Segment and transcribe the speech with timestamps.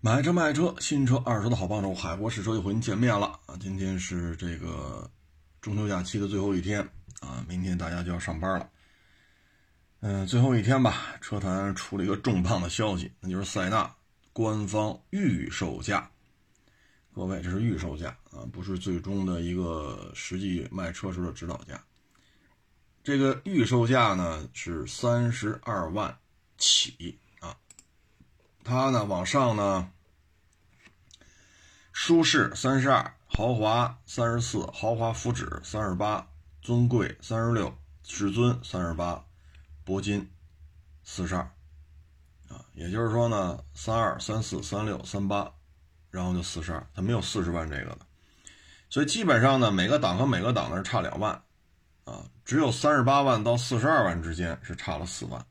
[0.00, 3.56] 买车卖车，新车二手的好帮手，海博试车又和您见面了啊！
[3.58, 5.10] 今天是这个
[5.60, 6.86] 中秋假期的最后一天
[7.20, 8.68] 啊，明天大家就要上班了。
[10.00, 13.92] 嗯，最后一天吧，车坛出了一个重磅的消息，那就是塞纳
[14.32, 16.08] 官方预售价。
[17.12, 21.82] 各位，这是预售价啊，不是最终的一个实际卖车时的指导价。
[23.02, 26.16] 这个预售价呢是三十二万
[26.58, 27.18] 起，
[28.66, 29.90] 它呢往上呢。
[31.98, 36.28] 舒适三十二，豪华三十四，豪华福祉三十八，
[36.60, 39.24] 尊贵三十六，至尊三十八，
[39.86, 40.30] 铂金
[41.02, 41.40] 四十二，
[42.50, 45.50] 啊，也就是说呢，三二、三四、三六、三八，
[46.10, 48.00] 然后就四十二，它没有四十万这个的，
[48.90, 51.32] 所以基本上呢，每个档和每个档呢是差两万，
[52.04, 55.44] 啊，只有三十八万到四十二万之间是差了四万，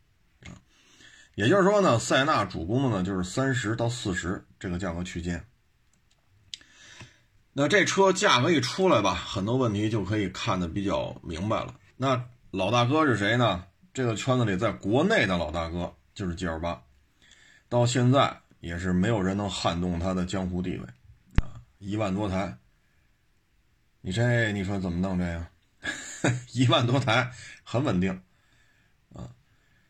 [1.36, 5.46] 也就是说呢，塞纳主攻的呢就是三十到四十这个价格区间。
[7.54, 11.76] 那这车价格一出来吧，很多问题就可以看得比较明白了。
[11.98, 13.66] 那老大哥是谁呢？
[13.94, 16.84] 这个圈子里，在国内的老大哥就是 G L 八，
[17.70, 20.84] 到现在也是没有人能撼动他的江湖地位
[21.42, 21.56] 啊！
[21.80, 22.58] 一万多台，
[24.02, 25.48] 你这你说怎么弄这个？
[26.52, 27.32] 一万多台
[27.64, 28.22] 很稳定。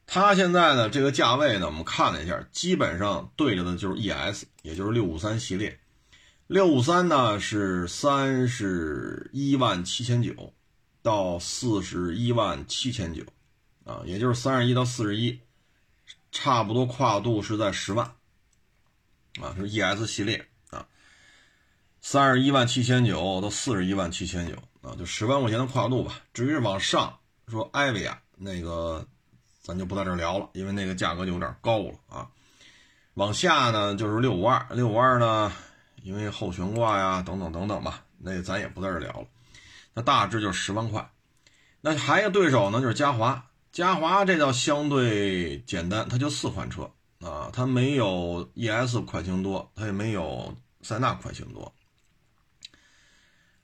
[0.07, 5.79] 它现在呢这个价位呢，我们看了一下，基本上对着的就是 E S，也就是六五三系列。
[6.47, 10.53] 六五三呢是三十一万七千九，
[11.01, 13.23] 到四十一万七千九，
[13.83, 15.39] 啊，也就是三十一到四十一，
[16.31, 18.05] 差不多跨度是在十万，
[19.41, 20.85] 啊，是 ES 系列啊，
[21.99, 24.55] 三十一万七千九到四十一万七千九，
[24.87, 26.21] 啊，就十万块钱的跨度吧。
[26.31, 27.17] 至于往上
[27.47, 29.07] 说，艾维亚那个
[29.65, 32.29] 咱就不在这聊了，因为那个价格就有点高了啊。
[33.15, 35.51] 往下呢就是六五二，六五二呢。
[36.03, 39.25] 因为后悬挂呀，等等等等吧，那咱也不在这聊了。
[39.95, 41.09] 那大致就是十万块。
[41.81, 43.43] 那还有对手呢，就是嘉华。
[43.71, 51.73] 嘉华这倒相对简单，它就四款车啊，它没有 ES 款型多，它也没有塞纳款型多。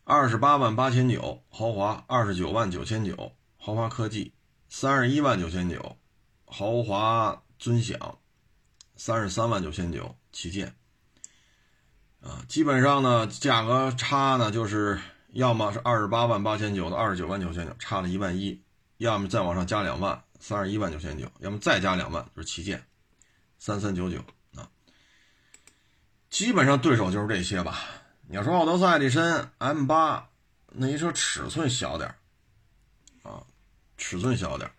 [0.03, 4.33] 二十八万八千九豪华，二十九万九千九豪华科技，
[4.73, 5.97] 三十一万九千九
[6.45, 8.17] 豪华尊享，
[8.95, 10.73] 三十三万九千九旗舰。
[12.21, 14.97] 啊，基本上呢，价格差呢，就是
[15.33, 18.61] 要么是二十八万八千九到二十九万九千九，差了一万一；
[18.95, 22.81] 要么再往上加两万，三十一万九千九；要么再加两万，就是旗舰，
[23.59, 24.19] 三三九九
[24.55, 24.69] 啊。
[26.29, 27.77] 基本上对手就是这些吧。
[28.29, 30.29] 你要说奥德赛、力绅 M 八，
[30.67, 32.15] 那一车尺寸小点啊，
[34.01, 34.69] 尺寸小点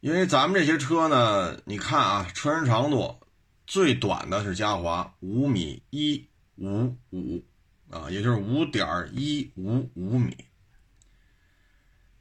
[0.00, 3.16] 因为咱们这些车呢，你看啊，车身长度
[3.66, 6.28] 最短的是嘉华五米一。
[6.56, 7.44] 五五
[7.90, 10.36] 啊，也就是五点一五五米。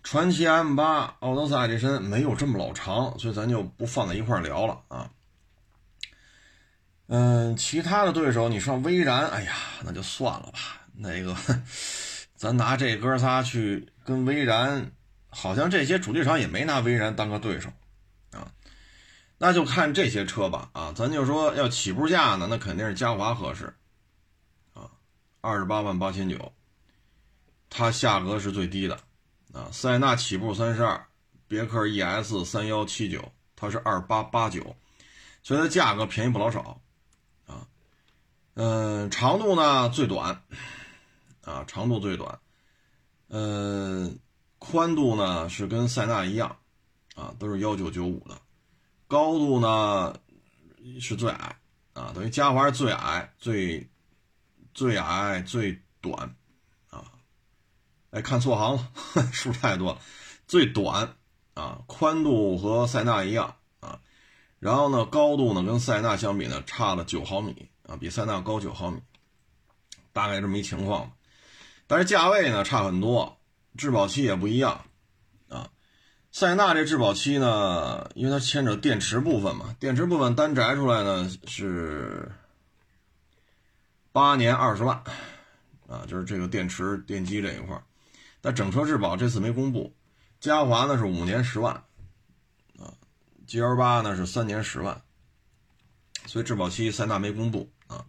[0.03, 5.11] 传奇 M 八、奥德赛这身没有这么老长，所以咱就不放在一块聊了啊。
[7.07, 9.53] 嗯，其他的对手，你说威然，哎呀，
[9.83, 10.59] 那就算了吧。
[10.95, 11.35] 那个，
[12.35, 14.91] 咱拿这哥仨去跟威然，
[15.29, 17.69] 好像这些主机厂也没拿威然当个对手
[18.31, 18.51] 啊。
[19.37, 23.75] 那就看这些车吧啊，咱就说要起步价呢，那肯定是嘉华合适。
[24.73, 24.89] 啊
[25.41, 26.53] 二十八万八千九，
[27.69, 28.99] 它价格是最低的
[29.53, 29.69] 啊。
[29.71, 31.05] 塞纳起步三十二，
[31.47, 34.75] 别克 ES 三幺七九，它是二八八九，
[35.43, 36.81] 所以它价格便宜不老少
[37.45, 37.67] 啊。
[38.55, 40.41] 嗯，长度呢最短
[41.43, 42.39] 啊，长度最短。
[43.29, 44.17] 嗯，
[44.69, 46.57] 宽度呢是跟塞纳一样
[47.15, 48.37] 啊，都是幺九九五的。
[49.07, 50.19] 高度呢
[50.99, 51.57] 是最矮
[51.93, 53.89] 啊，等于嘉华是最矮最。
[54.73, 56.35] 最矮最短，
[56.91, 57.03] 啊，
[58.11, 58.91] 哎，看错行了，
[59.33, 59.99] 数太多了，
[60.47, 61.15] 最短
[61.55, 63.99] 啊，宽度和塞纳一样啊，
[64.59, 69.01] 然后呢，高度呢跟塞纳相比呢差了九毫米啊，比塞纳高九毫米，
[70.13, 71.11] 大概这么一情况，
[71.87, 73.36] 但是价位呢差很多，
[73.77, 74.83] 质保期也不一样
[75.47, 75.69] 啊，
[76.31, 82.31] 塞纳这质保期呢，因为它牵扯电池部分嘛，电池部分单摘出来呢是。
[84.13, 85.03] 八年二十万，
[85.87, 87.79] 啊，就是这个电池电机这一块
[88.41, 89.93] 但整车质保这次没公布。
[90.39, 91.75] 嘉华呢是五年十万，
[92.79, 92.97] 啊
[93.45, 94.99] ，G L 八呢是三年十万，
[96.25, 98.03] 所以质保期塞纳没公布啊。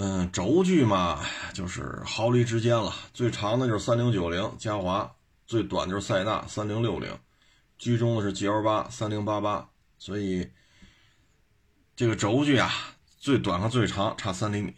[0.00, 5.12] 嗯，轴距嘛就是毫厘之间了，最长的就是三零九零嘉华，
[5.44, 7.18] 最短就是塞纳三零六零，
[7.78, 9.68] 居中的是 G L 八三零八八，
[9.98, 10.52] 所以
[11.96, 12.72] 这个轴距啊。
[13.20, 14.72] 最短和最长差三厘米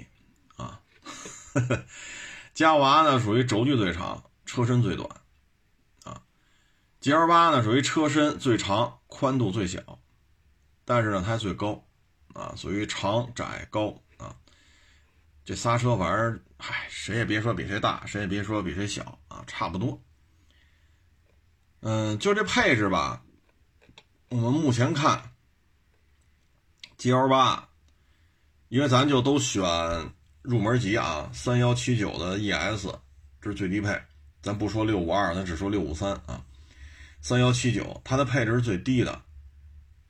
[0.57, 0.81] 啊。
[2.55, 5.07] 嘉华呢属于轴距最长，车身最短
[6.05, 6.23] 啊。
[7.03, 10.01] GL 八呢属于车身最长，宽度最小，
[10.87, 11.85] 但是呢它最高
[12.33, 14.03] 啊，属于长窄高。
[15.51, 20.01] 这仨车反正，嗨，谁也别说比谁大，谁也别说比谁小啊，差不多。
[21.81, 23.25] 嗯，就这配置吧，
[24.29, 25.33] 我们目前看
[26.99, 27.69] ，GL 八，
[28.69, 29.61] 因为咱就都选
[30.43, 32.87] 入门级啊，三幺七九的 ES，
[33.41, 34.01] 这是最低配，
[34.41, 36.45] 咱不说六五二，咱只说六五三啊，
[37.21, 39.21] 三幺七九，它的配置是最低的。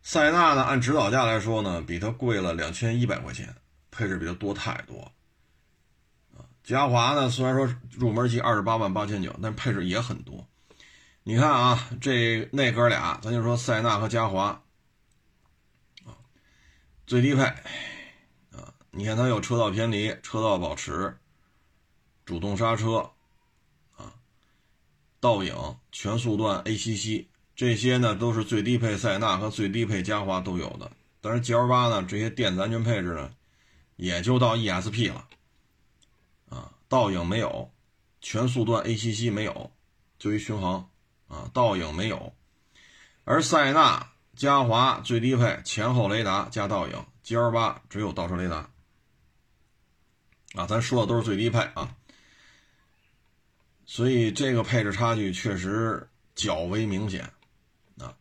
[0.03, 3.57] 塞纳呢，按指导价来说呢，比它贵了两千一百块钱，
[3.91, 5.11] 配置比它多太多。
[6.63, 10.47] 嘉华呢，虽然说入门级二十八万八千九，但配置也很多。
[11.23, 14.63] 你看啊，这那哥俩，咱就说塞纳和嘉华，
[16.05, 16.17] 啊，
[17.07, 21.19] 最低配，啊，你看它有车道偏离、车道保持、
[22.25, 23.11] 主动刹车，
[23.97, 24.15] 啊，
[25.21, 25.55] 倒影、
[25.93, 30.91] 全速段 ACC，这些呢都是最低配塞纳和最低配嘉华都有的。
[31.21, 33.31] 但是 GL 八呢，这些电子安全配置呢，
[33.97, 35.29] 也就到 ESP 了，
[36.91, 37.73] 倒影没有，
[38.21, 39.73] 全速段 ACC 没有，
[40.19, 40.91] 就一巡航。
[41.29, 42.35] 啊，倒影没有，
[43.23, 48.69] 而塞纳、嘉华最低配前后雷达加倒影，GL 八只有倒车雷达。
[50.55, 51.95] 啊，咱说的都是最低配啊，
[53.87, 57.33] 所以这个配置差距确实较为明显
[57.99, 58.17] 啊。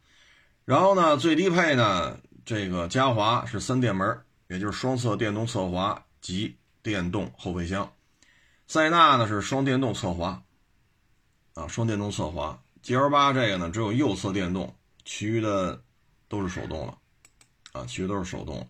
[0.65, 7.91] 然后呢，最低配呢，这个嘉华是三电门，也就是双侧电动侧滑及电动后备箱；
[8.69, 10.43] 塞纳呢是双电动侧滑，
[11.55, 12.61] 啊，双电动侧滑。
[12.83, 15.81] G L 八这个呢，只有右侧电动，其余的
[16.27, 16.95] 都是手动了，
[17.71, 18.69] 啊，其余都是手动。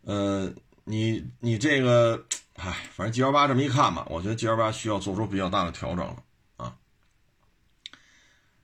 [0.00, 0.50] 呃，
[0.84, 2.24] 你你这个，
[2.54, 6.22] 唉，反正 G L 八这么一看吧，我觉得 G L 八需要做出比较大的调整了
[6.56, 6.74] 啊。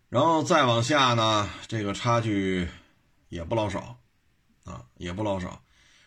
[0.09, 2.67] 然后再往下呢，这个差距
[3.29, 3.99] 也不老少，
[4.65, 5.61] 啊，也不老少，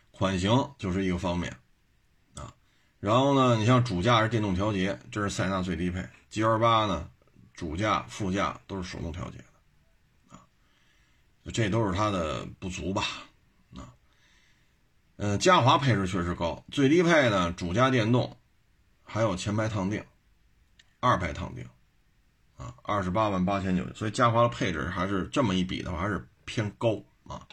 [0.10, 1.56] 款型就是一个方面，
[3.00, 7.10] 然后呢，你像主驾是电动调节，这是塞纳最低配，G L 八呢。
[7.54, 10.40] 主驾、副驾都是手动调节的，啊，
[11.52, 13.04] 这都是它的不足吧？
[13.76, 13.92] 啊，
[15.18, 18.38] 嗯，嘉华配置确实高，最低配呢，主驾电动，
[19.04, 20.02] 还有前排烫定，
[21.02, 21.68] 二排烫定，
[22.56, 27.46] 啊，二十八万八千九，所以嘉华的配置还是这么一比的话，还是偏高啊。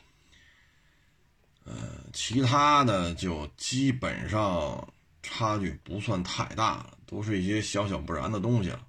[1.64, 1.74] 呃，
[2.12, 4.88] 其他的就基本上
[5.28, 8.86] 差距不算太大了，都是一些小小不然的东西了。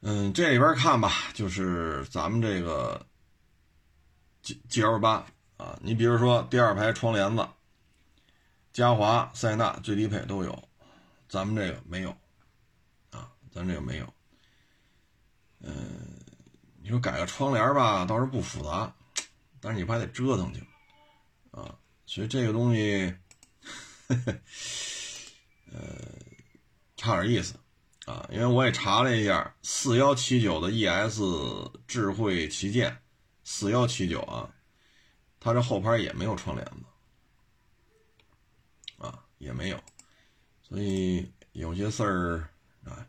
[0.00, 3.04] 嗯，这里边看吧，就是咱们这个
[4.42, 7.48] G G L 八啊，你比如说第二排窗帘子，
[8.72, 10.68] 嘉华、塞纳最低配都有，
[11.28, 12.10] 咱们这个没有
[13.10, 14.14] 啊，咱这个没有。
[15.60, 16.20] 嗯，
[16.80, 18.94] 你说改个窗帘吧，倒是不复杂，
[19.60, 20.77] 但是你不还得折腾去啊？
[22.08, 23.14] 所以这个东西，
[25.70, 25.82] 呃，
[26.96, 27.54] 差点意思。
[28.06, 31.20] 啊，因为我也查了一下，四幺七九的 ES
[31.86, 32.96] 智慧旗舰，
[33.44, 34.48] 四幺七九啊，
[35.38, 36.72] 它这后排也没有窗帘子，
[38.96, 39.78] 啊，也没有，
[40.62, 42.48] 所以有些事儿
[42.86, 43.06] 啊，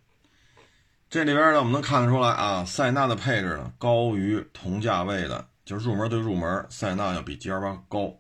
[1.10, 8.20] 这里边呢，我们能看得出来啊，塞纳的配置呢高于同价位的，就是入门对入门，塞纳要比 G L 八高，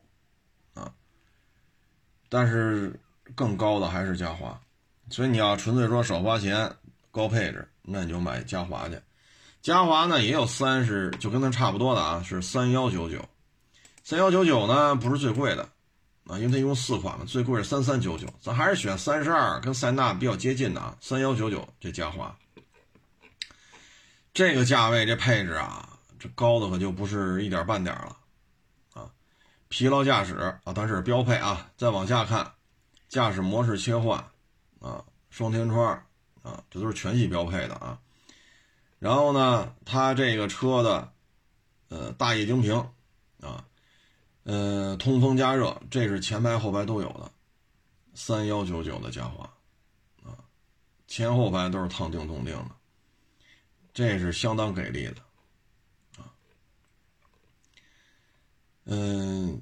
[2.29, 2.97] 但是
[3.35, 4.57] 更高的还是嘉华。
[5.09, 6.71] 所以你要纯粹说少花钱
[7.11, 8.95] 高配置，那你就买嘉华去。
[9.61, 13.27] 嘉华呢也有三十，就跟它差不多的啊，是三幺九九。
[14.03, 15.67] 三幺九九呢不是最贵的
[16.27, 18.27] 啊，因为它一共四款嘛，最贵是三三九九。
[18.39, 22.33] 咱还是选三十二，跟塞纳比较接近的啊，三幺九九这嘉华。
[24.31, 28.15] 这个价位这配置啊，这高的可就不是一点半点了。
[29.69, 30.35] 疲劳驾驶
[30.65, 31.71] 啊，它是标配啊。
[31.77, 32.53] 再往下看，
[33.07, 34.23] 驾驶模式切换。
[34.79, 35.85] 啊，双天窗
[36.41, 37.99] 啊，这都是全系标配的啊。
[38.97, 41.11] 然后呢，它这个车的
[41.89, 42.75] 呃大液晶屏
[43.41, 43.65] 啊，
[44.43, 47.31] 呃通风加热，这是前排后排都有的。
[48.15, 49.43] 三幺九九的嘉华
[50.23, 50.35] 啊，
[51.07, 52.71] 前后排都是烫定动定的，
[53.93, 55.17] 这是相当给力的
[58.91, 59.61] 嗯，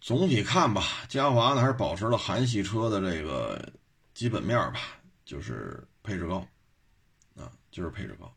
[0.00, 3.72] 总体看吧，嘉华呢还是保持了韩系车的这个。
[4.16, 4.80] 基本面吧，
[5.26, 6.38] 就是配置高，
[7.34, 8.34] 啊，就是配置高。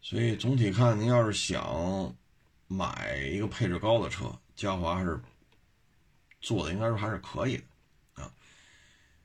[0.00, 2.14] 所以总体看，您要是想
[2.68, 5.20] 买一个配置高的车，嘉华还是
[6.40, 8.32] 做的应该说还是可以的啊，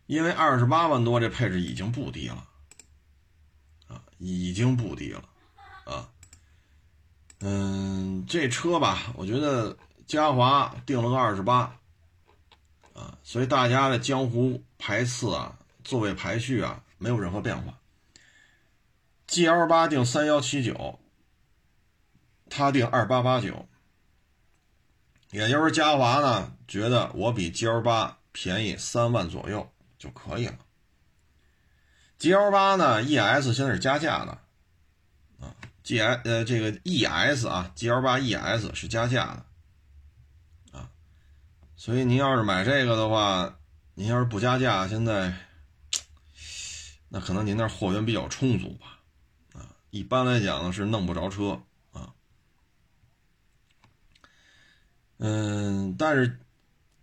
[0.07, 2.49] 因为二十八万多这配置已经不低了
[3.85, 5.23] 啊，已经不低了
[5.85, 6.09] 啊。
[7.39, 11.75] 嗯，这车吧，我觉得嘉华定了个二十八
[12.93, 17.73] 啊，所以大家的江湖排次啊、座位排序啊没有任何变化。
[19.27, 20.99] G L 八定三幺七九。
[22.49, 23.67] 他定二八八九，
[25.31, 30.57] 也就是嘉华呢觉得我比 G L 八便宜三万左右就可以了。
[32.17, 34.39] G L 八呢 E S 现在是加价的
[35.87, 39.41] ，G S 呃这个 E S 啊 G L 八 E S 是加价
[40.71, 40.89] 的啊，
[41.77, 43.57] 所以您要是买这个的话，
[43.93, 45.33] 您要是不加价，现在
[47.07, 48.99] 那可能您那货源比较充足吧
[49.53, 51.61] 啊，一般来讲呢是弄不着车
[51.93, 52.13] 啊。
[55.19, 56.37] 嗯，但是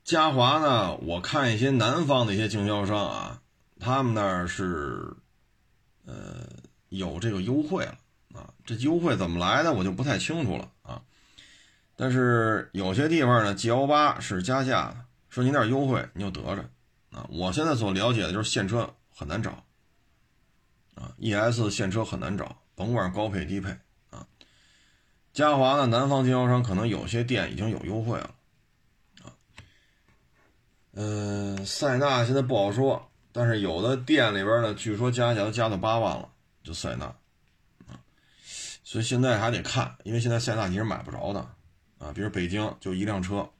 [0.05, 0.95] 嘉华呢？
[0.97, 3.41] 我看一些南方的一些经销商啊，
[3.81, 5.17] 他们那儿是
[6.05, 6.47] 呃
[6.91, 7.99] 有这个优惠了
[8.35, 8.53] 啊。
[8.67, 11.01] 这优惠怎么来的，我就不太清楚了啊。
[11.97, 14.97] 但是有些地方呢，G L 八是加价的，
[15.31, 16.63] 说您那优惠，你就得着
[17.17, 17.27] 啊。
[17.31, 19.65] 我现在所了解的就是现车很难找
[20.95, 23.71] 啊，E S 现车很难找，甭管高配低配
[24.11, 24.27] 啊。
[25.33, 25.87] 嘉华呢？
[25.87, 28.35] 南方经销商可能有些店已经有优惠了，
[29.23, 29.31] 啊，
[30.93, 36.29] 嗯，塞纳现在不好说，但是有的店里边呢，据说加价都加到八万了，
[36.63, 37.15] 就塞纳，
[38.85, 41.41] 所以现在还得看，因为现在塞纳你是买不着的，
[41.99, 43.51] 啊，比如北京就一辆车，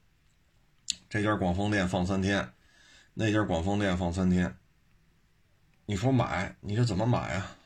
[1.09, 2.53] 这家广丰店放三天，
[3.13, 4.55] 那家广丰店放三天，
[5.85, 7.57] 你说买，你这怎么买啊？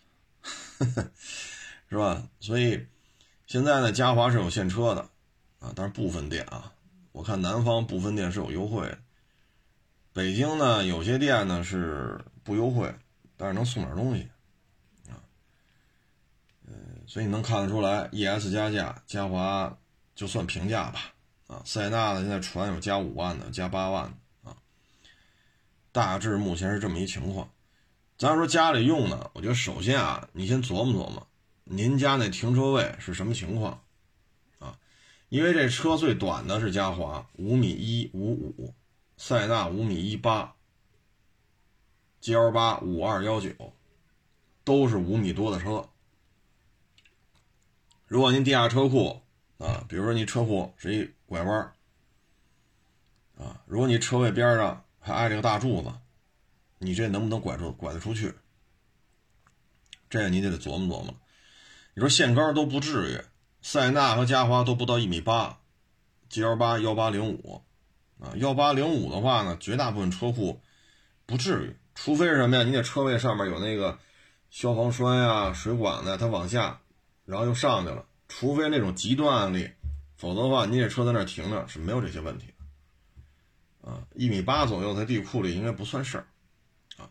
[1.88, 2.28] 是吧？
[2.40, 2.88] 所以。
[3.48, 5.02] 现在呢，嘉华是有现车的，
[5.58, 6.72] 啊，但是部分店啊，
[7.12, 8.96] 我看南方部分店是有优惠。
[10.14, 12.94] 北京呢，有些店呢是不优惠，
[13.38, 14.30] 但是能送点东西，
[17.10, 19.76] 所以你能看得出来，ES 加价，嘉华
[20.14, 21.12] 就算平价吧，
[21.48, 24.14] 啊，塞纳呢现在传有加五万的，加八万
[24.44, 24.56] 的，啊，
[25.92, 27.50] 大致目前是这么一情况。
[28.16, 31.26] 咱说家里用呢，我觉得首先啊，你先琢磨琢磨。
[31.64, 33.82] 您家那停车位是什么情况
[34.60, 34.78] 啊？
[35.30, 38.76] 因为这车最短的是嘉华五米一五五，
[39.18, 40.54] 塞纳五米一八
[42.22, 43.50] ，G L 八五二幺九，
[44.64, 45.90] 都是五米多的车。
[48.10, 49.22] 如果您地下车库
[49.60, 51.72] 啊，比如说你车库是一拐弯
[53.38, 55.94] 啊，如果你车位边上还挨着个大柱子，
[56.80, 58.34] 你这能不能拐出拐得出去？
[60.10, 61.16] 这你得得琢磨琢磨。
[61.94, 63.22] 你说限高都不至于，
[63.62, 65.60] 塞纳和嘉华都不到一米八
[66.30, 67.62] ，G L 八幺八零五，
[68.20, 70.64] 啊幺八零五的话呢，绝大部分车库
[71.28, 72.64] 不至于，除非是什么呀？
[72.64, 74.00] 你那车位上面有那个
[74.50, 76.82] 消防栓呀、水管的，它往下，
[77.30, 79.70] 然后又上去了，除非那种极端案例，
[80.18, 82.48] 否则的话，你这车在那停着是没有这些问题
[83.82, 86.26] 的，啊一米八左右在地库里应该不算事儿，
[86.98, 87.10] 啊，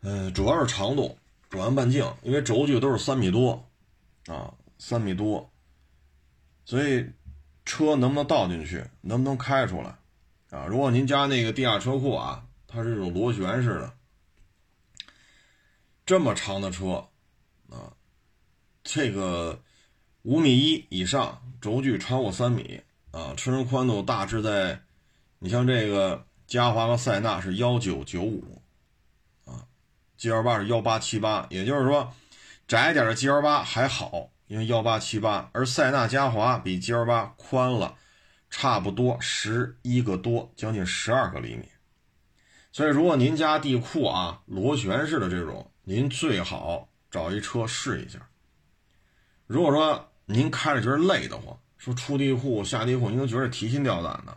[0.00, 1.18] 嗯，主要是长度。
[1.50, 3.66] 转弯半径，因为轴距都是三米多，
[4.26, 5.50] 啊，三米多，
[6.66, 7.10] 所以
[7.64, 9.96] 车能不能倒进去，能不能开出来，
[10.50, 10.66] 啊？
[10.66, 13.94] 如果您家那个地下车库啊，它是这种螺旋式的，
[16.04, 17.07] 这么长的车，
[18.90, 19.60] 这个
[20.22, 22.80] 五米一以上，轴距超过三米，
[23.10, 24.80] 啊，车身宽度大致在，
[25.40, 28.62] 你像这个嘉华和塞纳是幺九九五
[29.44, 29.66] 啊。
[30.16, 32.14] G L 八是幺八七八，也就是说，
[32.66, 37.94] 窄点的 G L 八还好，因为幺八七八，而塞纳嘉华比 G L 八宽了
[38.48, 41.68] 差不多十一个多，将近十二个厘米。
[42.72, 48.27] 所以，如果您家地库啊螺旋式的这种，您最好找一车试一下。
[49.48, 54.36] 如果说您开着觉得累得慌，说出地库下地库您都觉得提心吊胆的，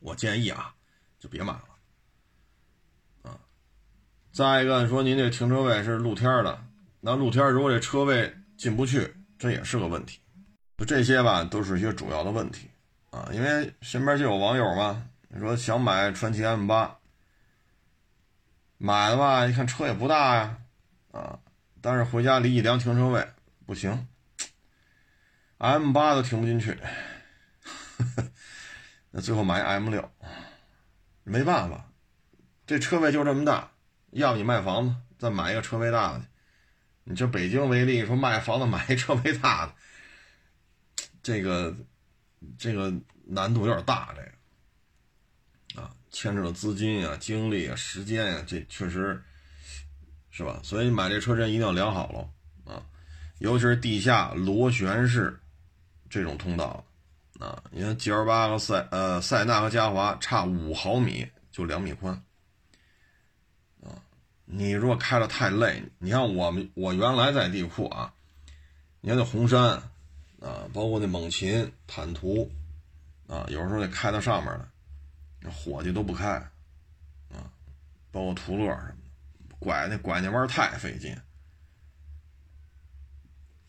[0.00, 0.74] 我建议啊，
[1.18, 1.64] 就别买了。
[3.22, 3.40] 啊
[4.30, 6.62] 再一个，说您这停车位是露天的，
[7.00, 10.20] 那露天如果这车位进不去，这也是个问题。
[10.76, 12.68] 就这些吧，都是一些主要的问题
[13.10, 13.28] 啊。
[13.32, 16.98] 因为身边就有网友嘛，你说想买传祺 M 八，
[18.76, 20.58] 买了吧，一看车也不大呀，
[21.10, 21.38] 啊，
[21.80, 23.26] 但是回家离一辆停车位
[23.68, 24.08] 不行
[25.58, 26.74] ，M 八都停不进去，
[29.12, 30.10] 那最后买 M 六，
[31.22, 31.92] 没办法，
[32.66, 33.70] 这车位就这么大。
[34.12, 36.24] 要不你卖房子，再买一个车位大的。
[37.04, 39.74] 你就北京为例，说卖房子买一车位大的，
[41.22, 41.76] 这个
[42.56, 42.90] 这个
[43.26, 49.22] 难度有点大，这个啊，牵扯的资金啊、精力啊、时间呀，这确实
[50.30, 50.58] 是吧？
[50.64, 52.30] 所以买这车真一定要量好了，
[53.38, 55.38] 尤其是地下螺旋式
[56.10, 56.84] 这种通道
[57.38, 62.14] 啊，你看 G L 八和塞呃塞纳和嘉华差五毫米就两米宽
[63.82, 63.96] 啊，
[64.44, 68.12] 你如果开的太累，你看我们我原来在地库啊，
[69.00, 69.82] 你看那红山。
[70.40, 72.48] 啊，包括那猛禽、坦途，
[73.26, 74.70] 啊，有时候得开到上面了，
[75.50, 76.28] 伙计都不开，
[77.28, 77.50] 啊，
[78.12, 78.94] 包括途乐什么
[79.48, 81.12] 的，拐那拐那弯太费劲。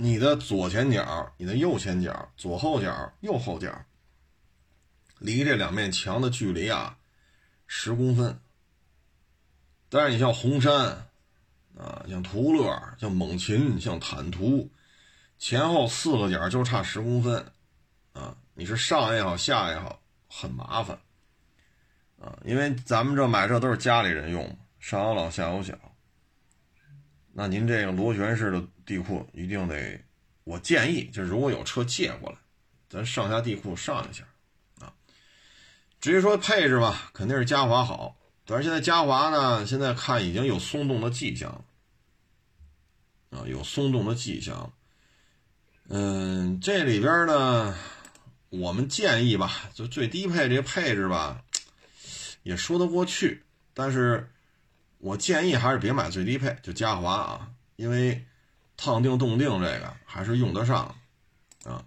[0.01, 3.83] 你的左前脚、你的右前脚、左后脚、右后脚，
[5.17, 6.97] 离这两面墙的距离啊，
[7.67, 8.39] 十公分。
[9.89, 11.05] 但是你像红山，
[11.77, 14.71] 啊，像途乐、像猛禽、像坦途。
[15.37, 17.51] 前后四个角就差十公分，
[18.13, 20.97] 啊，你是上也好下也好，很麻烦，
[22.21, 25.77] 啊，因为咱们这买这都是家里人用，上有老下有小，
[27.39, 29.97] 那您这个螺旋式的地库一定得，
[30.43, 32.37] 我建议就是如果有车借过来，
[32.89, 34.25] 咱上下地库上一下，
[34.81, 34.91] 啊，
[36.01, 41.49] 至于说配置吧，肯定是嘉华好，但是现在嘉华呢，现在看已经有松动的迹象
[43.31, 44.73] 了，啊，有松动的迹象。
[45.87, 47.73] 嗯，这里边呢，
[48.49, 51.41] 我们建议吧，就最低配这个配置吧，
[52.43, 53.43] 也说得过去。
[53.73, 54.29] 但是，
[54.99, 58.25] 我建议还是别买最低配，就嘉华啊，因为
[58.77, 60.95] 烫定冻定这个还是用得上
[61.63, 61.85] 啊。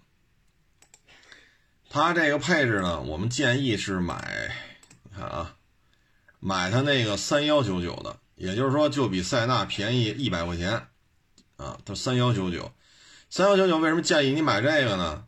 [1.89, 4.51] 它这个配置呢，我们建议是买，
[5.03, 5.55] 你看啊，
[6.39, 10.87] 买它那个三幺九九的，也就是说，就比塞纳便宜一百块钱
[11.57, 12.73] 啊，它三幺九九。
[13.29, 15.25] 三幺九九为什么建议你买这个呢？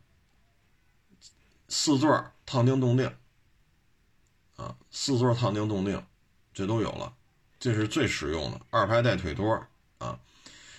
[1.68, 3.12] 四座烫定冻定，
[4.56, 6.04] 啊，四座烫定冻定，
[6.52, 7.15] 这都有了，
[7.66, 8.60] 这是最实用的。
[8.70, 9.60] 二排带腿托
[9.98, 10.20] 啊，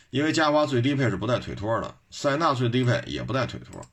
[0.09, 3.85] 因为嘉华最低配是不带腿托的，塞纳最低配也不带腿托，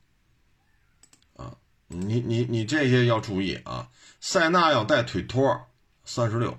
[1.35, 1.57] 啊，
[1.89, 5.67] 你你你这些要注意啊，塞纳要带腿托，
[6.05, 6.57] 三十六，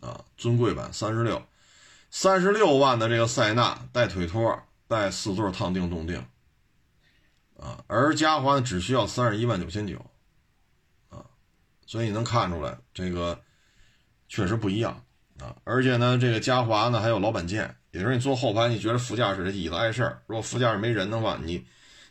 [0.00, 1.46] 啊，尊贵版三十六，
[2.10, 4.62] 三十六万的这个塞纳带腿托。
[4.86, 6.18] 带四座烫定动定，
[7.58, 9.96] 啊，而嘉华只需要三十一万九千九，
[11.08, 11.24] 啊，
[11.86, 13.40] 所以你能看出来这个
[14.34, 15.00] 确实不一样
[15.38, 21.64] 啊，而且呢，这个嘉华呢还有老板键，也就是你坐后排，你觉得副驾驶的椅子碍事儿，如果副驾驶没人的话，你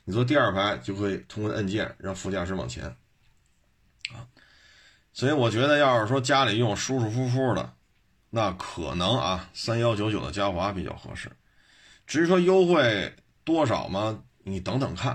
[0.05, 2.85] 你坐第二排就可以通过按键让副驾驶往前，
[4.13, 4.23] 啊，
[5.11, 7.73] 所以我觉得要是说家里用舒舒服服的，
[8.29, 11.29] 那可能啊三幺九九的嘉华比较合适。
[12.07, 14.23] 至于说优惠多少嘛？
[14.45, 15.11] 你等等看，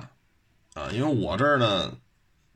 [0.74, 1.96] 啊，因为我这儿呢，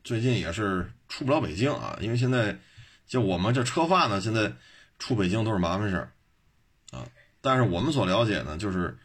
[0.05, 2.59] 最近也是出不了北京啊，因为现在
[3.07, 4.53] 就我们这车贩呢，现在
[4.99, 6.13] 出北京都是麻烦事儿，
[6.91, 7.07] 啊，
[7.41, 8.99] 但是我们所了解呢，就是，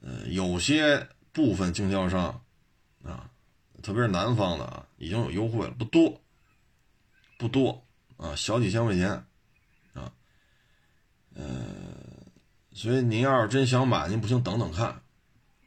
[0.00, 2.42] 呃，有些部分经销商，
[3.02, 3.30] 啊，
[3.82, 6.20] 特别是南方的啊，已经有优惠了，不多，
[7.38, 7.84] 不多
[8.16, 9.10] 啊，小几千块钱，
[9.94, 10.12] 啊，
[11.34, 11.44] 嗯。
[12.74, 14.86] 所以您要是真想买，您不行等等看，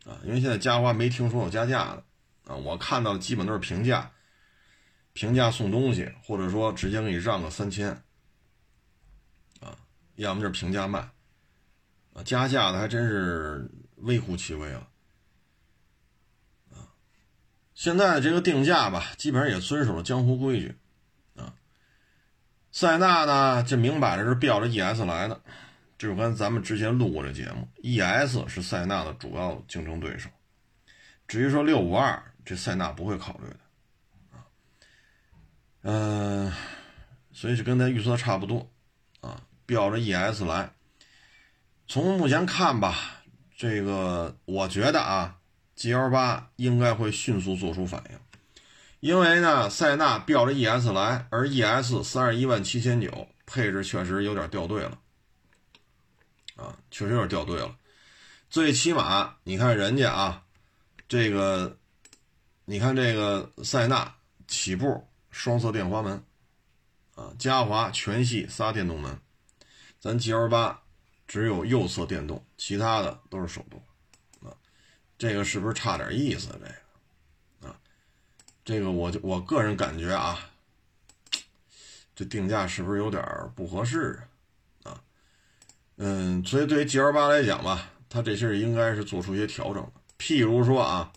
[0.06, 2.04] 啊，因为现在嘉华没听说有加价的，
[2.46, 4.10] 啊，我看到的基本都是平价，
[5.13, 7.89] 平价送东西，或者说直接给你让个三千，
[9.60, 9.78] 啊，
[10.15, 11.00] 要么就是平价卖，
[12.13, 14.88] 啊，加价的还真是微乎其微了，
[16.71, 16.88] 啊，
[17.74, 20.76] 现在这个定价吧，基本上也遵守了江湖规矩，
[21.36, 21.54] 啊，
[22.71, 25.41] 塞纳呢，这明摆着是标着 ES 来的。
[25.97, 30.32] 就跟咱们之前录过这节目，ES 是塞纳的主要竞争对手。
[31.28, 33.60] 至于说六五二，这塞纳不会考虑的，
[35.84, 36.52] 嗯，
[37.32, 38.70] 所以是跟咱预测差不多，
[39.22, 40.74] 啊，标着 ES 来。
[41.88, 43.24] 从目前看吧，
[43.58, 45.38] 这个我觉得啊
[45.76, 48.20] ，GL 八应该会迅速做出反应，
[49.00, 55.00] 因为呢，塞纳标着 ES 来，而 ES 三十一万七千九，配置确实有点掉队了。
[56.56, 57.76] 啊，确实有点掉队了。
[58.50, 60.44] 最起码你看人家啊，
[61.10, 61.78] 这个，
[62.65, 64.13] 你看这个塞纳
[64.48, 66.24] 起步双色电滑门，
[67.15, 69.20] 啊，嘉华全系仨电动门，
[70.00, 70.84] 咱 G L 八
[71.28, 73.82] 只有右侧电动，其他的都是手动，
[74.48, 74.54] 啊，
[75.17, 76.50] 这个是不是差点意思？
[76.52, 77.80] 这个，啊，
[78.63, 80.38] 这个我就我个人感觉啊，
[82.13, 83.24] 这定价是不是有点
[83.56, 84.22] 不合适
[84.84, 85.02] 啊？
[85.98, 89.94] 嗯，所以对于 G L 八来讲吧，它这是应该是做出一些调整的。
[90.17, 91.12] 譬如说啊，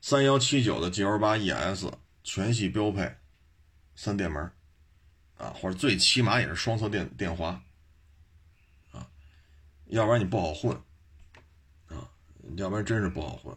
[0.00, 1.86] 三幺七九的 GL 八 ES
[2.22, 3.16] 全系标配
[3.96, 4.52] 三电门，
[5.36, 7.60] 啊，或者最起码也是双侧电电滑，
[8.92, 9.08] 啊，
[9.86, 10.76] 要不然你不好混，
[11.88, 12.08] 啊，
[12.56, 13.56] 要不然真是不好混。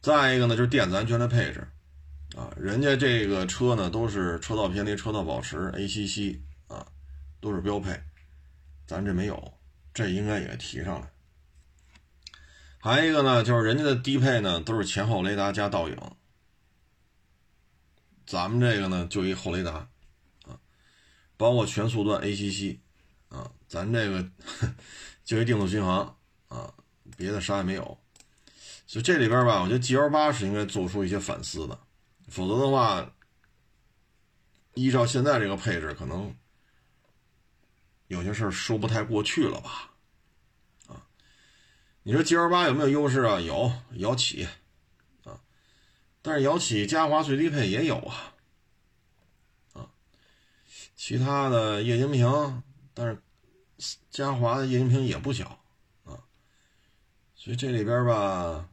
[0.00, 1.68] 再一个呢，就是电子安全的配置，
[2.36, 6.86] 啊，人家这个车呢都是车道偏离、车道保持、ACC 啊，
[7.40, 8.00] 都是标配，
[8.86, 9.58] 咱这没有，
[9.92, 11.10] 这应该也提上来。
[12.78, 15.96] 还有一个呢，就是人家的低配呢都是前后雷达加倒影，
[18.26, 19.88] 咱们这个呢就一后雷达，
[20.44, 20.58] 啊，
[21.36, 22.78] 包括全速段 ACC，
[23.28, 24.28] 啊，咱这个
[25.24, 26.16] 就一定速巡航，
[26.48, 26.74] 啊，
[27.16, 27.98] 别的啥也没有。
[28.88, 31.78] 所以这里边吧，我觉得 GL 八是应该做出一些反思的，
[32.28, 33.12] 否则的话，
[34.74, 36.34] 依照现在这个配置，可能
[38.08, 39.92] 有些事儿说不太过去了吧。
[40.88, 41.02] 啊
[42.04, 43.40] 你说 G L 八有没有优势啊？
[43.40, 44.46] 有，摇起，
[46.26, 48.34] 但是摇起嘉华最低配也有啊，
[49.74, 49.88] 啊，
[50.96, 53.22] 其他的液晶屏，但是
[54.10, 55.60] 嘉华的液晶屏也不小
[56.04, 56.18] 啊，
[57.36, 58.68] 所以这里边吧，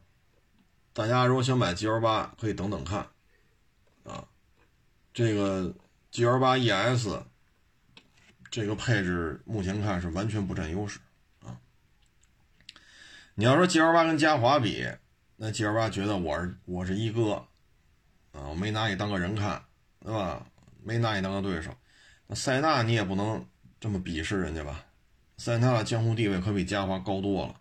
[0.92, 3.08] 大家如果想买 G L 八，可以等等看，
[4.02, 4.26] 啊，
[5.12, 5.72] 这个
[6.10, 7.22] G L 八 E S
[8.50, 10.98] 这个配置目前看是完全不占优势
[11.44, 11.56] 啊。
[13.36, 14.84] 你要说 G L 八跟嘉华比，
[15.36, 17.32] 那 G L 八觉得我是我是一哥，
[18.32, 19.62] 啊，我没拿你当个人看，
[20.00, 20.46] 对吧？
[20.82, 21.74] 没拿你当个对手。
[22.26, 23.44] 那塞纳你也不能
[23.80, 24.84] 这么鄙视人家吧？
[25.36, 27.60] 塞纳的江湖地位可比嘉华高多了，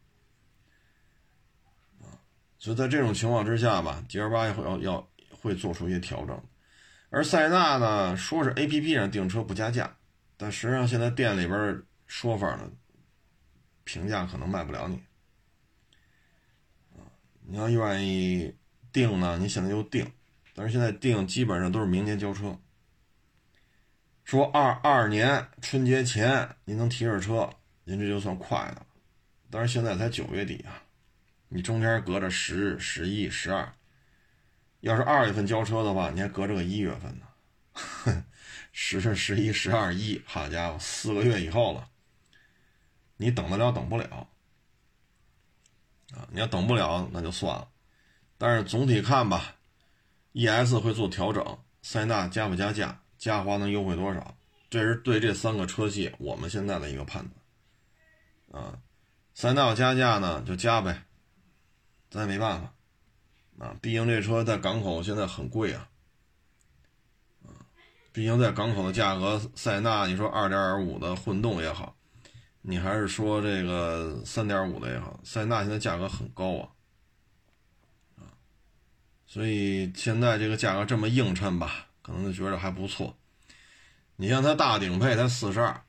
[2.02, 2.14] 啊，
[2.60, 5.10] 所以在这种情况之下吧，G L 八要要要
[5.42, 6.40] 会做出一些调整。
[7.10, 9.96] 而塞纳呢，说是 A P P 上订车不加价，
[10.38, 12.72] 但实际上现在店里边说法呢，
[13.84, 15.02] 评价可能卖不了你。
[17.46, 18.56] 你要愿意
[18.92, 20.12] 定呢，你现在就定，
[20.54, 22.58] 但是现在定基本上都是明年交车。
[24.24, 27.50] 说二二年春节前您能提着车，
[27.84, 28.86] 您这就算快的了。
[29.50, 30.82] 但是现在才九月底啊，
[31.50, 33.74] 你中间隔着十、十一、十二，
[34.80, 38.26] 要是二月份交车的话，你还隔着个一月份呢。
[38.72, 41.90] 十、十一、十二、一，好家伙，四个月以后了，
[43.18, 44.28] 你等得了等不了。
[46.14, 47.68] 啊，你要等不了那就算了，
[48.38, 49.56] 但是总体看吧
[50.34, 54.38] ，ES 会做调整，塞纳加不加价，嘉华能优惠多少？
[54.70, 57.28] 这是对这三个车系我们现在的一个判
[58.50, 58.64] 断。
[58.64, 58.78] 啊，
[59.34, 61.04] 塞纳要加价呢就加呗，
[62.10, 62.74] 咱也没办法。
[63.60, 65.90] 啊，毕竟这车在港口现在很贵啊。
[67.44, 67.66] 啊，
[68.12, 71.96] 毕竟在港口的价格，塞纳你说二点五的混动也好。
[72.66, 76.72] 你还是说这个三点五的也好，塞纳现在价格很高啊，
[78.16, 78.24] 啊，
[79.26, 83.18] 所以现在这个价格这么映衬吧，可能就觉得还不错。
[84.16, 85.84] 你像它大顶配，它四十二，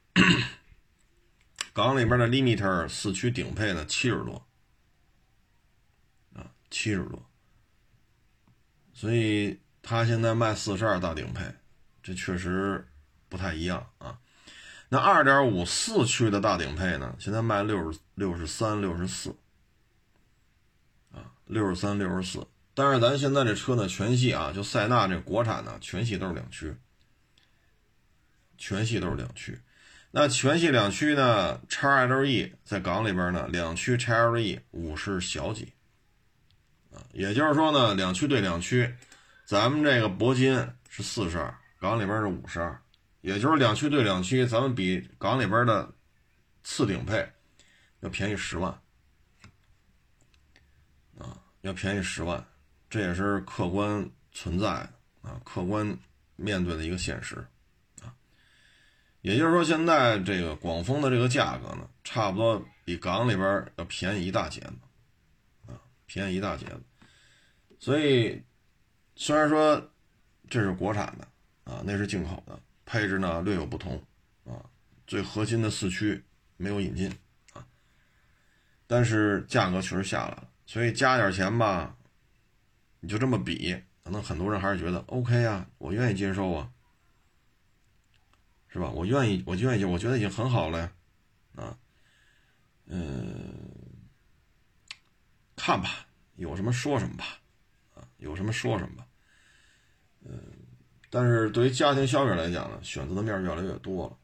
[1.73, 4.45] 港里边的 limiter 四驱顶配呢七十多，
[6.33, 7.31] 啊，七十多，
[8.93, 11.55] 所以它现在卖四十二大顶配，
[12.03, 12.85] 这确实
[13.29, 14.19] 不太一样啊。
[14.89, 17.17] 那二点五四驱的大顶配呢？
[17.19, 19.35] 现在卖六十六十三、六十四，
[21.13, 22.47] 啊，六十三、六十四。
[22.75, 26.77] 但是咱现在这车呢，全系啊，就塞纳这国产的，全系都是两驱，
[28.59, 29.61] 全系都是两驱。
[30.11, 35.73] 那全系两驱呢，x LE 在港里边呢，两驱 x LE 五是小几，
[36.93, 38.95] 啊，也就是说呢，两驱对两驱，
[39.45, 42.81] 咱们这个铂金是四十二，港里边是五十二。
[43.25, 45.91] 也就是两驱对两驱，咱们比港里边的
[46.63, 47.27] 次顶配
[48.01, 48.71] 要便宜十万
[51.19, 52.47] 啊，要便宜十万，
[52.91, 54.69] 这也是客观存在
[55.23, 55.97] 啊，客观
[56.37, 57.37] 面对的一个现实
[58.03, 58.13] 啊。
[59.23, 66.83] 也就是说，现在这个广丰的这个价格呢，差不多比港里边要便宜一大截子啊，便宜一大截子。
[67.81, 68.43] 所以，
[69.17, 69.91] 虽然说
[70.51, 72.61] 这是国产的啊，那是进口的。
[72.87, 74.03] 配置呢略有不同，
[74.45, 74.65] 啊，
[75.07, 76.23] 最核心的四驱
[76.57, 77.11] 没有引进
[77.53, 77.67] 啊，
[78.87, 81.97] 但是价格确实下来了，所以加点钱吧，
[83.01, 86.71] 你就这么比，可能很多人还是觉得 OK 啊，我愿意接受啊，
[88.69, 88.91] 是吧？
[88.91, 90.93] 我愿意，我愿意，我觉得已经很好了呀，
[91.57, 91.79] 啊，
[92.87, 93.55] 嗯，
[95.57, 97.41] 看吧，有什么说什么吧，
[97.95, 99.07] 啊，有什么说什么吧，
[100.25, 100.54] 嗯。
[101.15, 104.17] 但是对于家庭消费者来讲呢，选择的面越来越多了。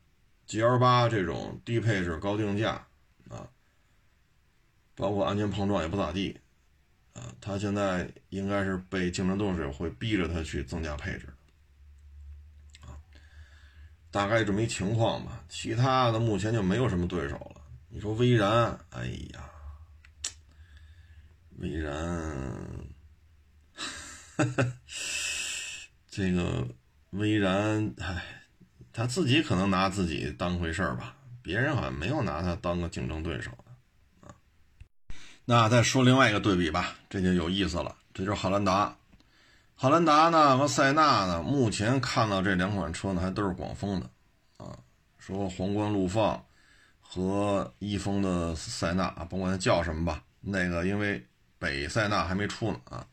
[0.44, 2.84] G L 八这种低配置高定价
[3.28, 3.46] 啊，
[4.96, 6.36] 包括安全碰撞也不咋地
[7.12, 11.28] 啊，啊，它现在应该是被竞争对手会逼着它去增加配置，
[14.10, 15.44] 大概这么一情况吧。
[15.48, 17.62] 其他的目前就没有什么对手了。
[17.88, 19.48] 你说威然，哎呀，
[21.58, 22.84] 威然，
[26.10, 26.66] 这个
[27.10, 28.22] 威然，唉，
[28.92, 33.50] 他自己可能拿自己当回事儿吧，别人好像没有拿他当个竞争对手
[34.20, 34.30] 啊。
[35.44, 37.96] 那再说另外一个对比吧，这就有意思了。
[38.14, 38.96] 这就是汉兰达，
[39.74, 44.08] 汉兰达呢和塞纳呢，目前看到这两款车呢还都是广丰的
[44.64, 44.78] 啊。
[45.18, 46.44] 说皇冠陆放
[47.00, 51.26] 和一丰的塞纳啊，甭管它叫什么吧，那个因为
[51.58, 53.04] 北塞纳还没出呢啊，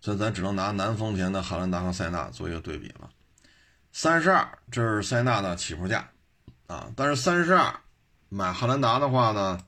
[0.00, 3.10] 所以咱只能拿南丰田的汉兰达和塞纳做一个对比了。
[3.92, 6.10] 三十二，这是塞纳的起步价
[6.66, 7.80] 啊，但是三十二
[8.28, 9.60] 买汉兰达的话呢？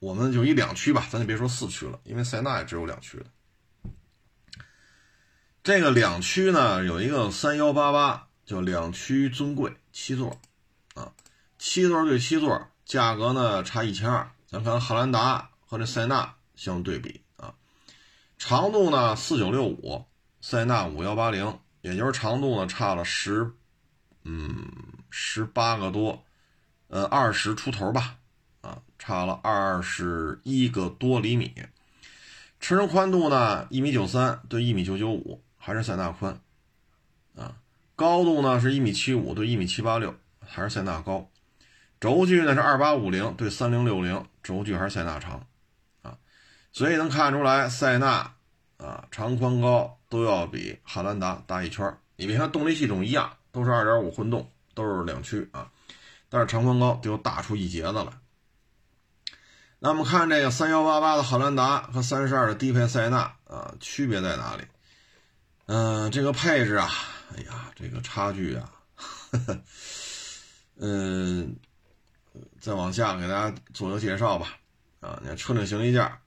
[0.00, 3.24] 我们就一两驱吧，咱就别说四驱了，因为塞纳也只有两驱的。
[5.62, 10.38] 这个两驱呢，有一个三幺八八，叫两驱尊贵七座，
[10.94, 11.10] 啊，
[11.56, 14.30] 七座对七座，价格呢差一千二。
[14.46, 17.54] 咱看汉兰达和这塞纳相对比啊，
[18.36, 20.04] 长度呢四九六五，
[20.42, 23.52] 塞纳五幺八零，也就是长度呢差了十，
[24.24, 24.66] 嗯，
[25.10, 26.24] 十八个多，
[26.88, 28.16] 呃，二十出头吧。
[28.62, 31.52] 啊差了二十一个多厘米，
[32.58, 36.40] 车身宽度呢一米九三对一米九九五，还是塞纳宽
[37.36, 37.56] 啊。
[37.94, 41.28] 高度呢是一米七五对一米七八六，还是塞纳高。
[42.00, 45.46] 轴距呢是二八五零对三零六零，轴距还是塞纳长
[46.00, 46.16] 啊。
[46.72, 48.34] 所以能看出来，塞纳
[48.78, 51.92] 啊长宽高都要比汉兰达大一圈。
[52.14, 55.68] 你别看动力系统一样，都是二点五混动，都是两驱啊，
[56.28, 58.06] 但是长宽高就大出一截子来。
[59.80, 64.62] 那么看这个三幺八八的汉兰达和三十二的低配塞纳啊，区别在哪里？
[65.66, 66.88] 嗯，这个配置啊，
[67.34, 68.70] 哎呀，这个差距啊，
[70.76, 71.56] 嗯，
[72.60, 74.56] 再往下给大家做个介绍吧。
[75.00, 76.20] 啊，你看车顶行李架，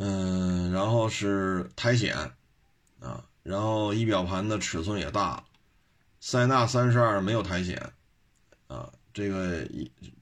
[0.00, 2.32] 嗯，然后是苔藓
[3.00, 5.44] 啊，然后仪表盘的尺寸也大，
[6.20, 7.92] 塞纳三十二没有苔藓
[8.68, 8.88] 啊。
[9.12, 9.66] 这个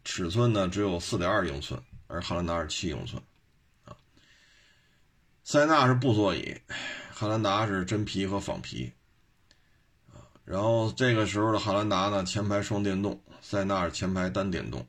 [0.02, 3.22] 尺寸呢只有四点二英寸，而汉兰达是七英寸，
[3.84, 3.94] 啊，
[5.44, 6.58] 塞纳是布座椅，
[7.12, 8.90] 汉兰达是真皮和仿皮，
[10.08, 14.86] 啊，然后这个时候的汉兰达呢前排双电动，塞纳是前排单电动，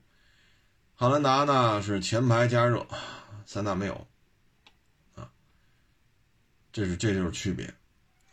[0.95, 2.87] 汉兰达呢是前排加热，
[3.45, 4.07] 塞纳没有，
[6.77, 7.65] 这是这就是区别，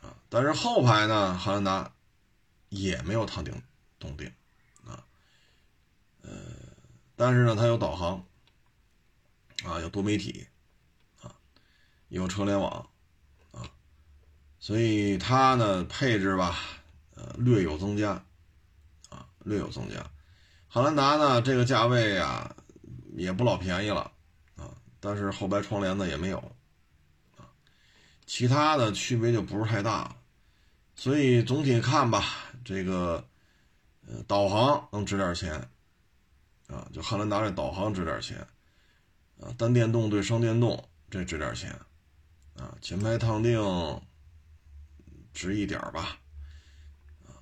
[0.03, 1.91] 啊，但是后排呢汉兰达
[2.69, 3.63] 也没有烫顶
[3.99, 4.31] 动顶。
[6.21, 6.31] 呃，
[7.17, 8.23] 但是呢，它有导航，
[9.65, 10.47] 啊，有多媒体，
[11.23, 11.35] 啊，
[12.09, 12.91] 有车联网，
[13.51, 13.65] 啊，
[14.59, 16.59] 所以它呢配置吧，
[17.15, 18.23] 呃，略有增加，
[19.09, 20.11] 啊，略有增加。
[20.69, 22.55] 汉兰达呢这个价位啊，
[23.17, 24.13] 也不老便宜了，
[24.57, 24.69] 啊，
[25.01, 26.54] 但是后排窗帘子也没有，
[28.27, 30.17] 其他的区别就不是太大，
[30.95, 32.25] 所以总体看吧，
[32.65, 33.27] 这个，
[34.07, 35.69] 呃，导航能值点钱。
[36.67, 38.39] 啊，就汉兰达这导航值点钱，
[39.39, 41.71] 啊，单电动对双电动这值点钱，
[42.57, 43.61] 啊，前排烫定
[45.35, 46.19] 值一点吧，
[47.27, 47.37] 啊，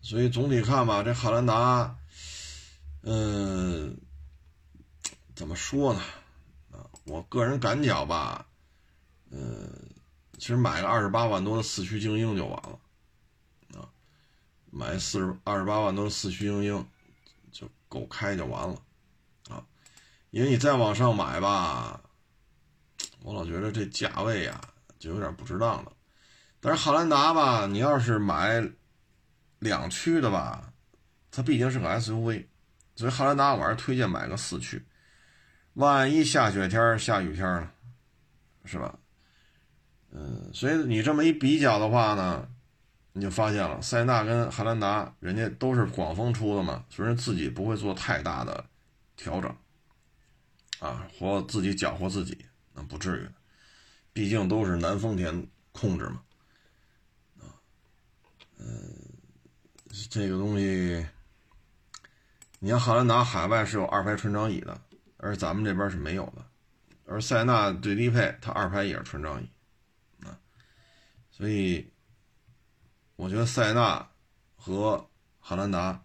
[0.00, 1.98] 所以总体看吧，这汉兰达，
[3.02, 3.98] 嗯，
[5.34, 6.00] 怎么说呢？
[6.70, 8.46] 啊，我个人感觉吧，
[9.32, 9.87] 嗯，
[10.38, 13.88] 其实买个二十八万多的四驱精英就完了，啊，
[14.70, 16.86] 买四十二十八万多的四驱精英
[17.50, 17.68] 就。
[17.90, 18.82] 够开就完了，
[19.48, 19.64] 啊，
[20.28, 21.98] 因为你再往上买吧，
[23.22, 24.60] 我老觉得这价位啊
[24.98, 25.90] 就有点不值当了。
[26.60, 28.62] 但是汉兰达吧，你要是买
[29.58, 30.70] 两驱的吧，
[31.30, 32.44] 它毕竟是个 SUV，
[32.94, 34.84] 所以汉兰达我还是推荐买个四驱。
[35.72, 37.70] 万一下雪天、下雨天呢，
[38.66, 38.98] 是吧？
[40.10, 42.48] 嗯，所以你这么一比较的话呢？
[43.14, 48.64] 你就发现了，塞纳跟汉兰达，人家都是广丰出的嘛，所以自己不会做太大的
[49.16, 49.52] 调整，
[50.78, 53.28] 啊，或自己搅和自己，那不至于，
[54.12, 56.22] 毕竟都是南丰田控制嘛，
[57.40, 57.58] 啊，
[58.58, 58.94] 嗯，
[60.08, 61.04] 这个东西，
[62.60, 64.80] 你像汉兰达海外是有二排纯张椅的，
[65.16, 66.44] 而咱们这边是没有的，
[67.04, 69.50] 而塞纳最低配它二排也是纯张椅，
[71.38, 71.88] 所以。
[73.20, 74.08] 我觉得塞纳
[74.54, 76.00] 和汉兰达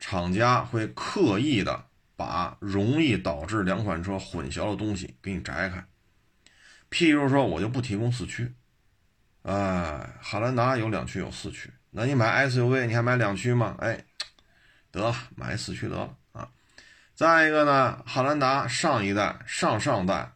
[0.00, 1.84] 厂家会刻意的
[2.16, 5.84] 把容易导致两款车混淆的东西给你摘开，
[6.90, 8.54] 譬如说，我就不提供四驱，
[9.42, 13.76] 哎，汉兰达有两驱有四驱，那你买 SUV 你还买两驱吗？
[13.80, 14.02] 哎，
[14.90, 16.48] 得了，买四驱得了啊。
[17.14, 20.32] 再一个呢，汉兰达上一代、上上代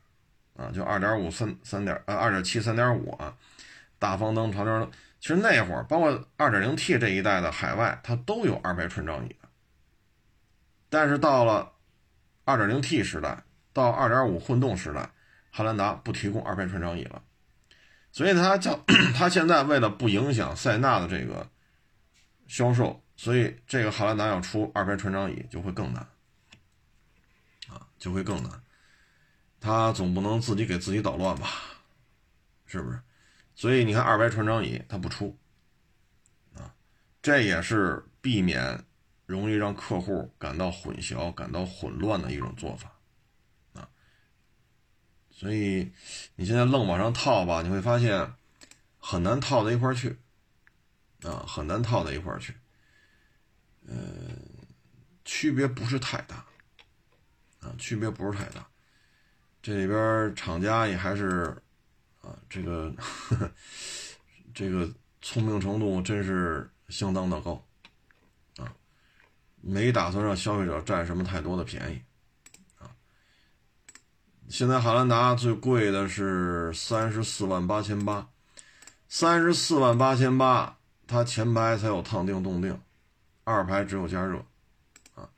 [0.57, 3.35] 啊，就二点五、三三点呃二点七、三点五啊，
[3.99, 9.49] 大方灯、长条灯，其实那会儿包括二点零 T 这一代的海外，它都有二排船长椅的，
[10.89, 11.73] 但是到了
[12.45, 15.11] 二点零 T 时代，到二点五混动时代。
[15.51, 17.23] 汉兰达不提供二排船长椅了，
[18.13, 18.79] 所以它叫
[19.17, 21.51] 它现在为了不影响塞纳的这个
[22.47, 26.07] 销售，所以这个汉兰达要出二排船长椅就会更难
[27.69, 28.63] 啊，就会更难。
[29.59, 31.49] 它总不能自己给自己捣乱吧，
[32.67, 33.01] 是不是？
[33.59, 35.37] 所以你看二排船长椅它不出
[36.55, 36.73] 啊，
[37.21, 38.85] 这也是避免
[39.27, 42.97] 容易让客户感到混淆、感到混乱的一种做法
[43.75, 43.91] 啊。
[45.33, 45.93] 所以
[46.37, 48.33] 你现在愣往上套吧，你会发现
[48.97, 50.17] 很难套在一块去，
[51.25, 52.55] 啊，很难套在一块去。
[53.89, 54.39] 嗯，
[55.25, 56.47] 区别不是太大，
[57.59, 58.65] 啊，区别不是太大。
[59.61, 61.61] 这里边厂家也还是
[62.29, 62.93] 啊，这个
[64.53, 64.87] 这个
[65.23, 67.65] 聪明程度真是相当的高，
[68.59, 68.71] 啊，
[69.63, 72.03] 没打算让消费者占什么太多的便宜
[72.79, 72.91] 啊。
[74.47, 78.29] 现在汉兰达最贵的是三十四万八千八，
[79.09, 82.79] 三十四万八千八，它前排才有烫定动定，
[83.45, 84.45] 二排只有加热，
[85.15, 85.31] 啊，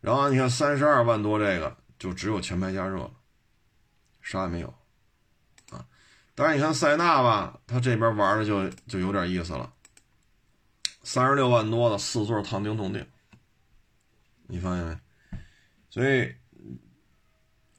[0.00, 3.10] 然后你看三十二万多这个就只有前排加热了，
[4.22, 4.74] 啥也没有，
[6.38, 9.72] 但是你看塞纳吧，它这边玩的就就有点意思了，
[11.02, 13.04] 三十六万多的四座烫定动定，
[14.46, 14.96] 你发现没？
[15.90, 16.32] 所以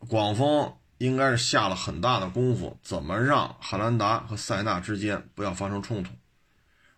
[0.09, 0.75] 广丰。
[0.99, 6.11] 应该是下了很大的功夫，怎么让汉兰达和塞纳之间不要发生冲突？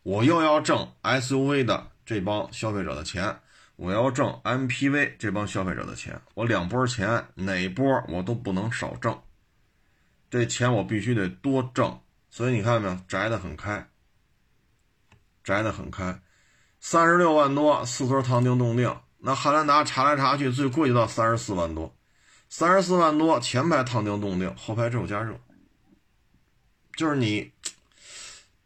[0.01, 3.37] 我又要挣 SUV 的这帮消费者的钱，
[3.75, 9.21] 我要挣 MPV 这帮消费者的钱，我两波钱哪波我都不能少挣，
[10.31, 12.01] 这钱我必须得多挣。
[12.31, 13.87] 所以你看到没有，摘得很开，
[15.43, 16.21] 摘得很开，
[16.79, 21.95] 三十六万多四座烫定动定，那汉兰达查来查去最贵就到三十四万多。
[22.47, 25.39] 三十四万多，前排烫定动定，后排只有加热，
[26.97, 27.51] 就是你，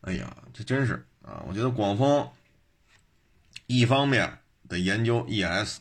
[0.01, 1.43] 哎呀，这真是啊！
[1.47, 2.29] 我觉得广丰
[3.67, 5.79] 一方面得研究 ES，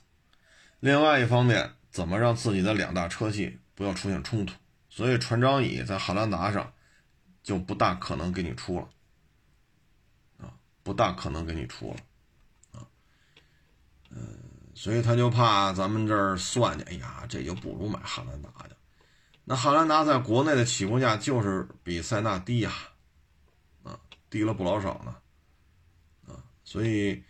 [0.81, 4.55] 另外一方面怎么让自己的两大车系不要出现冲突，
[4.95, 6.73] 所以船长椅在汉兰达上
[7.43, 8.89] 就不大可能给你出了，
[10.39, 10.55] 啊，
[10.85, 12.87] 不大可能给你出了，啊，
[14.11, 14.39] 嗯。
[14.77, 18.77] 所以他就怕咱们这儿算计，哎呀，这就不如买汉兰达的。
[19.45, 22.73] 那汉兰达在国内的起步价就是比塞纳低呀，
[23.83, 23.99] 啊，
[24.31, 25.17] 低了不老少呢，
[26.29, 27.21] 啊，所以，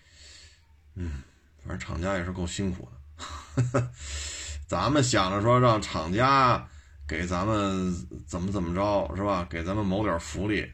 [0.96, 1.22] 嗯，
[1.62, 3.90] 反正厂家也是够辛苦的。
[4.68, 6.68] 咱们想着说让厂家
[7.06, 7.94] 给咱们
[8.26, 9.46] 怎么怎么着，是吧？
[9.50, 10.72] 给咱们谋点福利，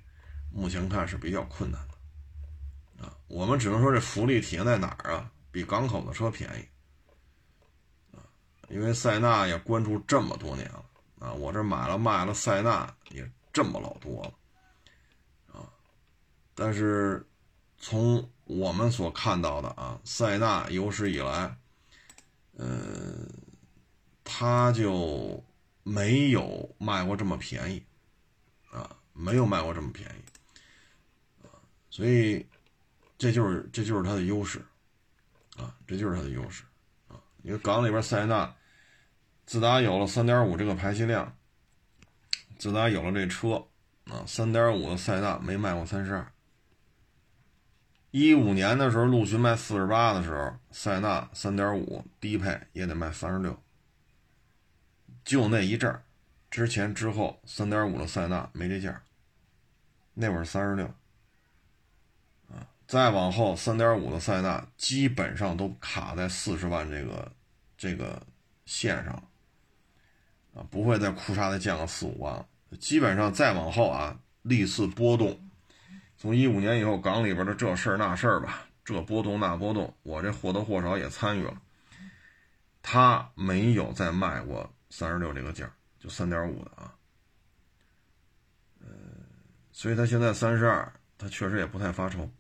[0.53, 5.31] 目前看是比较困难的，啊，我们只能说这福利体现在哪儿啊？
[5.53, 8.23] 比港口的车便宜啊，
[8.69, 10.85] 因为塞纳也关注这么多年了
[11.19, 15.67] 啊，我这买了卖了，塞纳也这么老多了啊。
[16.55, 17.27] 但是
[17.79, 21.57] 从我们所看到的啊，塞纳有史以来，
[22.57, 23.29] 嗯，
[24.23, 25.43] 它就
[25.83, 27.83] 没有卖过这么便宜
[28.71, 31.53] 啊，没有卖过这么便宜啊，
[31.91, 32.47] 所以
[33.19, 34.65] 这就是这就是它的优势。
[35.57, 36.63] 啊，这就是它的优势
[37.09, 37.21] 啊！
[37.43, 38.55] 因为港里边塞纳，
[39.45, 41.37] 自打有了3.5这个排气量，
[42.57, 43.67] 自打有了这车
[44.07, 46.25] 啊，3.5的塞纳没卖过32。
[48.11, 53.55] 一五年的时候，陆巡卖48的时候，塞纳3.5低配也得卖36。
[55.25, 56.03] 就那一阵儿，
[56.51, 59.03] 之前之后，3.5的塞纳没这价，
[60.15, 60.89] 那会儿36。
[62.87, 67.31] 再往后，三点五的塞纳基本上都卡在四十万这个
[67.79, 68.21] 这个
[68.67, 69.15] 线上
[70.55, 72.45] 啊，不会再哭嚓的降个四五万。
[72.81, 75.39] 基本上再往后啊，历次波动，
[76.17, 81.63] 从一五年以后，港里边的这事儿那事儿吧，这波动那波动，我这或多或少也参与了。
[82.83, 86.95] 他没有再卖过三十六这个价，就三点五的啊。
[88.81, 88.89] 呃，
[89.73, 92.31] 所以他现在三十二，他确实也不太发愁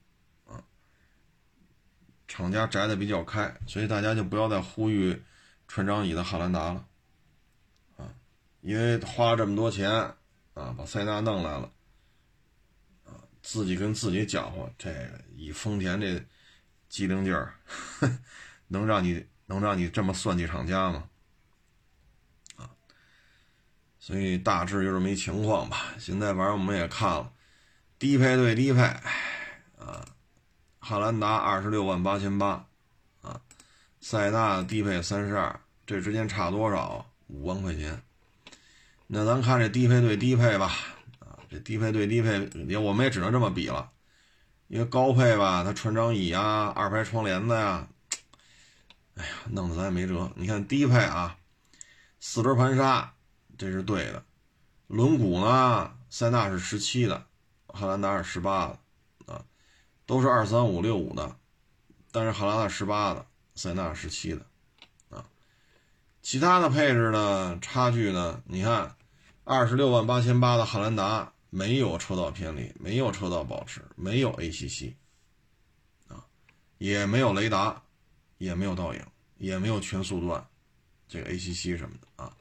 [0.46, 0.62] 啊。
[2.28, 5.22] 厂家摘的比较开，所以大家就不要再呼吁
[5.68, 6.86] 船长椅的汉兰达了，
[7.96, 8.14] 啊，
[8.60, 9.90] 因为花了这么多钱，
[10.54, 11.72] 啊，把塞纳弄来了，
[13.04, 16.24] 啊，自己跟自己搅和，这以丰田这
[16.88, 17.54] 机灵劲儿，
[18.66, 21.08] 能让你能让你这么算计厂家吗？
[22.56, 22.70] 啊，
[24.10, 25.94] 所以大致就这么一情况吧。
[25.96, 27.30] 现在反正我们也看了，
[27.96, 28.82] 低配对低配，
[29.78, 30.04] 啊，
[30.80, 32.66] 汉兰达二十六万八千八，
[33.22, 33.40] 啊，
[34.00, 37.06] 塞纳低配三十二，这之间差多少？
[37.28, 38.02] 五万块钱。
[39.06, 40.72] 那咱看这低配对低配吧，
[41.20, 43.92] 啊，这低配对低配也我们也只能这么比了，
[44.66, 47.86] 因为高配吧，它穿张椅啊，二排窗帘子呀，
[49.14, 50.32] 哎呀，弄得咱也没辙。
[50.34, 51.36] 你看低配啊，
[52.18, 53.14] 四轮盘刹，
[53.60, 54.24] 这是对的，
[54.86, 57.26] 轮毂呢，塞纳是十七的，
[57.66, 59.44] 汉兰达是十八的，啊，
[60.06, 61.36] 都是二三五六五的，
[62.10, 64.46] 但是汉兰达十八的，塞纳十七的，
[65.10, 65.26] 啊，
[66.22, 68.96] 其他的配置呢，差距呢，你看。
[69.42, 74.94] 二十六万八千八的汉兰达没有车道偏离，没有车道保持，没有 ACC，
[76.06, 76.24] 啊，
[76.78, 77.82] 也没有雷达，
[78.38, 79.04] 也没有倒影，
[79.38, 80.46] 也没有全速段，
[81.08, 82.36] 这个 ACC 什么的啊，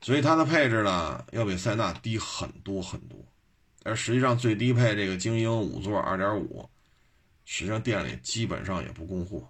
[0.00, 3.18] 所以它的配置呢要比塞纳低很多很多，
[3.84, 6.68] 而实际上最低配这个精英五座二点五，
[7.44, 9.48] 实际上店里基本上也不供货，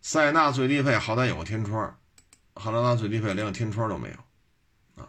[0.00, 1.98] 塞纳最低配好歹有个天窗，
[2.54, 5.08] 汉兰达最低配连个天窗都没有啊。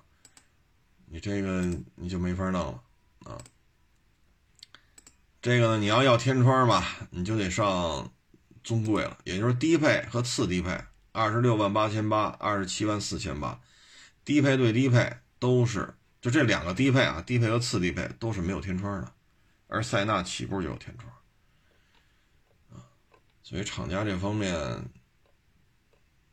[1.05, 1.61] 你这个
[1.95, 2.83] 你就没法弄了
[3.31, 3.37] 啊！
[5.41, 8.11] 这个呢，你要要天窗吧，你就得上
[8.63, 10.77] 尊贵了，也就是低配和次低配，
[11.13, 13.57] 二十六万八千八，二十七万四千八，
[14.27, 19.13] 低配对低配都是就这两个低配啊，低配和次低配都是没有天窗的，
[19.67, 21.09] 而塞纳起步就有天窗
[22.73, 22.83] 啊，
[23.41, 24.53] 所以厂家这方面，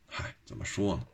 [0.07, 1.07] 嗨，怎么说呢？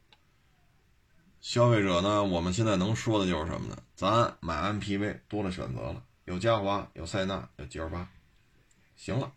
[1.40, 2.24] 消费者呢？
[2.24, 3.78] 我们现在能说的就是什么呢？
[3.94, 8.10] 咱买 MPV 多了选择了，有嘉华，有塞纳，有 G L 八，
[8.96, 9.32] 行了，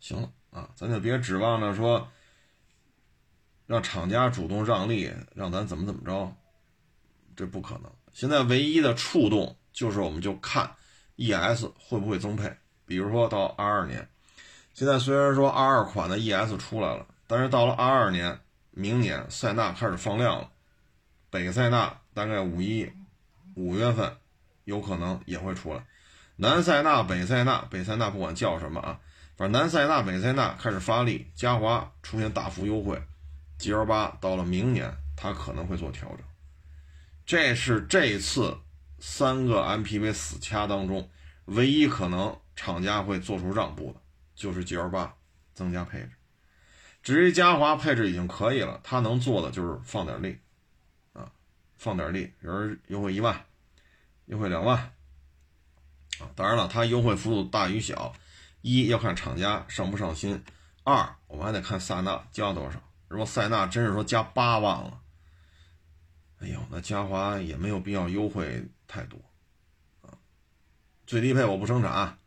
[0.00, 0.68] 行了啊！
[0.76, 2.12] 咱就别指望着说
[3.66, 6.36] 让厂家主动让利，让咱怎么怎么着，
[7.36, 7.90] 这不可能。
[8.12, 10.70] 现在唯一的触动就是，我们就看
[11.16, 12.54] ES 会不会增配。
[12.84, 14.08] 比如说到二二年，
[14.74, 18.38] 现在虽然说二二款的 ES 出来了，但是到了二二年，
[18.70, 20.50] 明年塞纳开始放量了。
[21.30, 22.90] 北塞纳大概五一
[23.54, 24.14] 五月份
[24.64, 25.82] 有可能也会出来，
[26.36, 29.00] 南塞纳、北塞纳、北塞纳不管叫什么啊，
[29.36, 33.02] 反正南塞纳、北塞纳开始发力，嘉华出现大幅优惠
[33.58, 36.18] ，G L 八到了明年它可能会做调整，
[37.32, 38.58] 这是这次
[38.98, 41.08] 三个 M P V 死掐当中
[41.46, 44.00] 唯一可能厂家会做出让步的，
[44.34, 45.14] 就是 G L 八
[45.54, 46.10] 增加配置，
[47.02, 50.38] 至于嘉华配置已经可以了，它能做的就是放点力
[51.14, 51.32] 啊。
[51.78, 53.46] 放点力，比如优惠一万，
[54.26, 54.76] 优惠两万，
[56.18, 58.12] 啊，当然了，它优惠幅度大与小，
[58.60, 60.44] 一要看厂家上不上心，
[60.84, 62.78] 二我们还得看塞纳加多少。
[63.08, 65.00] 如果塞纳真是说加八万了，
[66.42, 69.18] 哎呦，那嘉华也没有必要优惠太多，
[70.02, 70.12] 啊，
[71.06, 72.18] 最低配我不生产，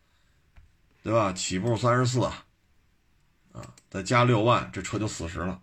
[1.03, 1.31] 对吧？
[1.33, 5.61] 起步三十四，啊，再加六万，这车就四十了，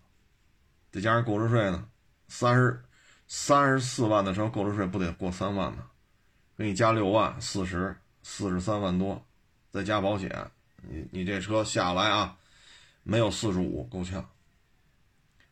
[0.90, 1.88] 再加上购置税呢，
[2.28, 2.84] 三十。
[3.34, 5.86] 三十四万的车购置税不得过三万呢？
[6.54, 9.24] 给你加六万，四十四十三万多，
[9.70, 10.50] 再加保险，
[10.82, 12.36] 你你这车下来啊，
[13.02, 14.28] 没有四十五够呛。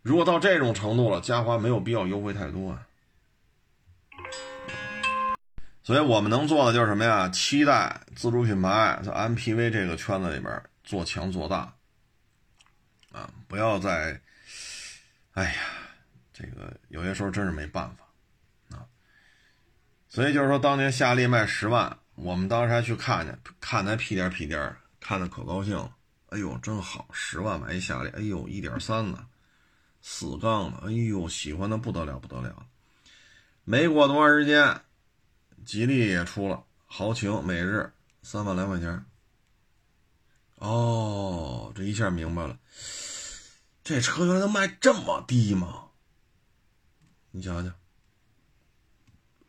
[0.02, 2.86] 如果到这种程度了，嘉华没有必要优惠太多啊。
[5.90, 7.28] 所以我们能做的就是什么呀？
[7.30, 11.74] 期待自主品牌在 MPV 这个圈子里边做强做大
[13.10, 13.28] 啊！
[13.48, 14.20] 不要再，
[15.32, 15.52] 哎呀。
[16.32, 18.86] 这个有些时候真是没办法啊，
[20.08, 25.92] 所以就是说，当年夏利卖十万，我们当时还去看去，看那屁颠屁颠，看的可高兴了。
[26.28, 29.18] 哎呦，真好，十万买一夏利，哎呦，一点三的，
[30.00, 32.64] 四缸的，哎呦，喜欢的不得了不得了。
[33.64, 34.80] 没过多长时间，
[35.64, 37.92] 吉利也出了豪情，每日
[38.22, 39.04] 三万来块钱。
[40.56, 42.58] 哦，这一下明白了，
[43.82, 45.88] 这车原来能卖这么低吗？
[47.30, 47.72] 你想想，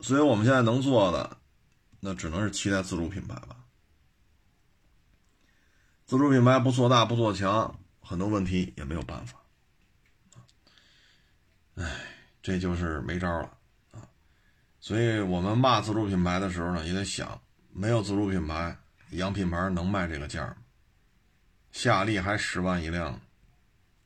[0.00, 1.36] 所以我们现在能做的，
[2.00, 3.56] 那只能是期待自主品牌吧。
[6.06, 9.42] 自主品牌不做大不做强，很多问题也没有办法。
[11.74, 12.06] 哎，
[12.42, 13.58] 这就是没招了！
[14.82, 17.40] 所以我们骂自主品牌的时候呢，也得想，
[17.72, 18.76] 没有自主品牌，
[19.10, 20.56] 洋品牌能卖这个价吗？
[21.70, 23.20] 夏利还十万一辆，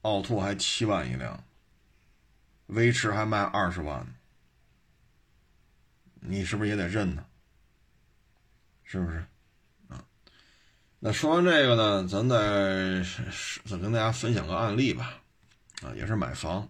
[0.03, 1.43] 奥拓还七万一辆。
[2.67, 4.07] 威驰还卖二十万，
[6.21, 7.25] 你是不是也得认呢？
[8.85, 9.25] 是不是？
[9.89, 10.05] 啊，
[10.99, 13.03] 那说完这个呢，咱再
[13.65, 15.23] 再跟大家分享个案例吧。
[15.81, 16.69] 啊，也是买房。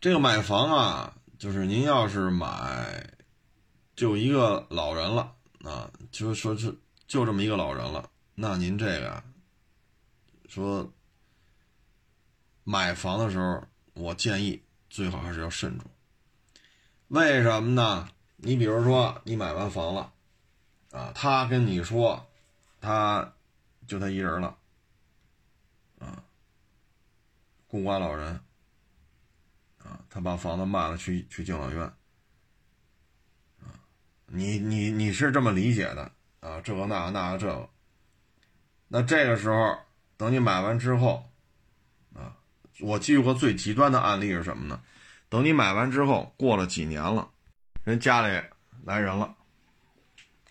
[0.00, 3.14] 这个买房啊，就是您要是买，
[3.94, 6.76] 就一个老人了啊，就说是
[7.06, 9.22] 就这么一个老人了，那您这个
[10.48, 10.92] 说
[12.64, 13.62] 买房的时候，
[13.94, 14.60] 我建议
[14.90, 15.88] 最好还是要慎重。
[17.06, 18.08] 为什么呢？
[18.36, 20.12] 你比如说，你买完房了，
[20.90, 22.26] 啊，他跟你说，
[22.80, 23.32] 他
[23.86, 24.58] 就他一人了，
[26.00, 26.24] 啊，
[27.68, 28.40] 孤寡老人，
[29.88, 31.82] 啊，他把房子卖了去去敬老院，
[33.60, 33.72] 啊，
[34.26, 36.60] 你你你是这么理解的啊？
[36.60, 37.70] 这个那个那个这个，
[38.88, 39.78] 那这个时候
[40.18, 41.24] 等你买完之后，
[42.14, 42.36] 啊，
[42.80, 44.82] 我记过最极端的案例是什么呢？
[45.30, 47.30] 等你买完之后，过了几年了，
[47.84, 48.42] 人家里
[48.84, 49.34] 来人了，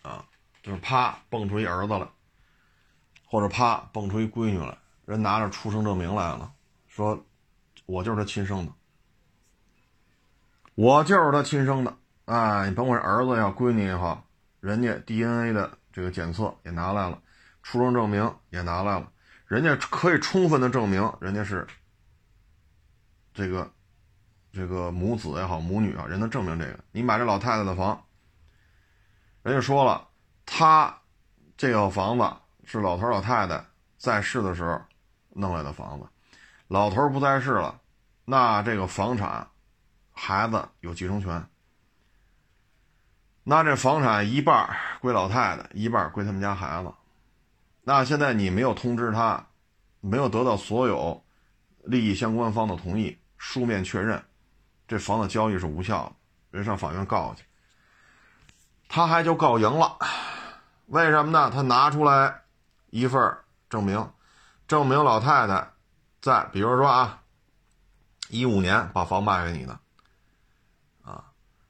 [0.01, 0.27] 啊，
[0.63, 2.07] 就是啪蹦出一儿子来，
[3.25, 4.75] 或者啪蹦出一闺女来，
[5.05, 6.51] 人拿着出生证明来了，
[6.87, 7.23] 说，
[7.85, 8.71] 我就是他亲生的，
[10.77, 11.91] 我就是他亲生的，
[12.25, 14.23] 哎，你甭管是儿子也好，闺女也好，
[14.59, 17.19] 人家 DNA 的这个检测也拿来了，
[17.63, 19.11] 出生证明也拿来了，
[19.47, 21.65] 人家可以充分的证明人家是
[23.33, 23.67] 这个。
[24.53, 26.79] 这个母子也好，母女啊，人能证明这个。
[26.91, 28.03] 你买这老太太的房，
[29.43, 30.07] 人家说了，
[30.47, 30.95] 他
[31.55, 32.27] 这套房子
[32.63, 33.63] 是老头老太太
[33.99, 34.81] 在世的时候
[35.29, 36.07] 弄来的房子，
[36.67, 37.79] 老头不在世了，
[38.25, 39.47] 那这个房产
[40.19, 41.47] 孩子有继承权，
[43.43, 46.91] 那这房产一半归老太太，一半归他们家孩子。
[47.83, 49.47] 那现在你没有通知他，
[50.01, 51.23] 没有得到所有
[51.83, 54.21] 利益相关方的同意，书面确认。
[54.87, 56.15] 这房子交易是无效的，
[56.57, 57.43] 人上法院告去，
[58.89, 59.99] 他还就告赢了，
[60.87, 61.51] 为什么呢？
[61.53, 62.41] 他拿出来
[62.89, 63.37] 一份
[63.69, 64.11] 证明，
[64.67, 65.73] 证明老太太
[66.19, 67.21] 在，比如说啊，
[68.29, 69.79] 一五年把房卖给你的，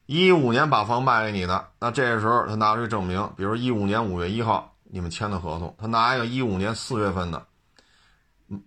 [0.08, 7.45] 一五年把房卖给你的，那这时候他拿出证明，比如一五年五月一号你们签的合同，他拿一个一五年四月份的。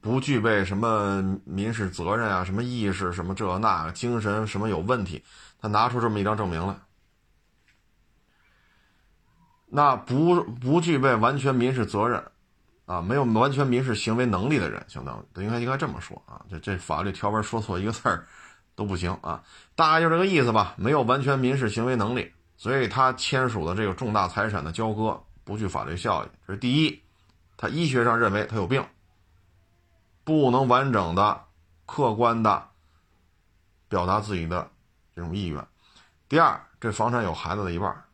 [0.02, 5.24] 不具备什么民事责任啊，什么意识，什么这那精神什么有问题，
[5.58, 6.76] 他拿出这么一张证明来，
[9.64, 12.22] 那不不具备完全民事责任，
[12.84, 18.26] 啊，没有完全民事行为能力的人，相当于应该应该这么说啊，这这法律条文说错一个字儿
[18.80, 27.02] 都不行啊，大概就这个意思吧，没有完全民事行为能力，所以他签署的这个重大财产的交割不具法律效益，这是第一，
[27.58, 28.82] 他医学上认为他有病。
[30.24, 31.44] 不能完整的、
[31.84, 32.68] 客观的
[33.86, 34.70] 表达自己的
[35.14, 35.62] 这种意愿。
[36.26, 38.04] 第二，这房产有孩子的一半。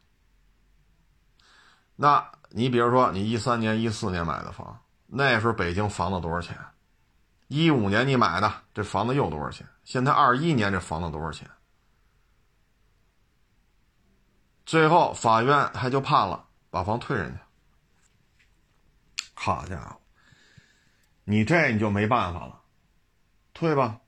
[1.95, 6.59] 那你比如说，你一三年、一四年买的房，那时候北京房子多少钱？
[7.49, 9.67] 一五年你买的这房子又多少钱？
[9.85, 11.49] 现在二一年这房子多少钱？
[14.65, 17.41] 最后法院还就判了，把房退人家。
[19.35, 20.01] 好家伙！
[21.23, 22.63] 你这你就没办法了，
[23.55, 24.01] 退吧，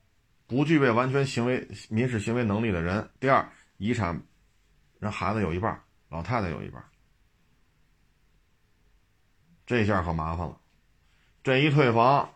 [0.47, 3.09] 不具备完全行为民事行为能力的人。
[3.19, 4.21] 第二，遗产，
[4.99, 6.83] 人孩子有一半，老太太有一半，
[9.65, 10.59] 这下可麻烦了。
[11.41, 12.33] 这一退房，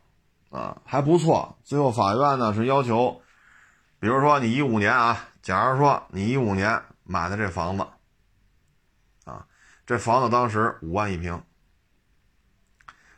[0.54, 1.58] 啊，还不错。
[1.64, 3.24] 最后法院呢是要求，
[4.00, 7.88] 比如说你一五年啊，假如说你一五年买的这房子，
[9.26, 9.48] 啊，
[9.88, 11.44] 这房子当时五万一平。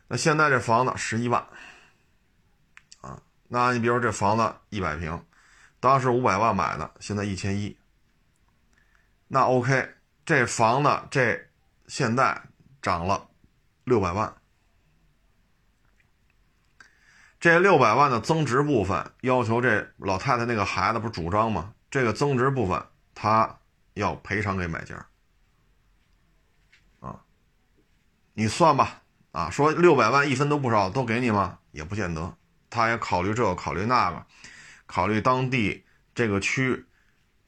[0.08, 1.46] 那现在这房子十一万，
[3.02, 5.26] 啊，那你比如说这房子一百平，
[5.82, 7.78] 当时五百万买的，现在一千一，
[9.28, 9.94] 那 OK，
[10.26, 11.50] 这房子这
[11.88, 12.42] 现在
[12.82, 13.28] 涨了
[13.84, 14.34] 六百万，
[17.46, 21.76] 这六百万的增值部分要求这老太太那个孩子不是主张吗？
[21.92, 22.84] 这个增值部分
[23.14, 23.60] 他
[23.94, 25.06] 要赔偿给买家，
[27.02, 27.22] 啊，
[28.34, 29.04] 你算吧。
[29.32, 31.60] 啊，说六百万一分都不少，都给你吗？
[31.70, 32.36] 也不见得，
[32.72, 34.26] 他也考虑这个，考虑那个，
[34.88, 35.86] 考虑当地
[36.16, 36.84] 这个区，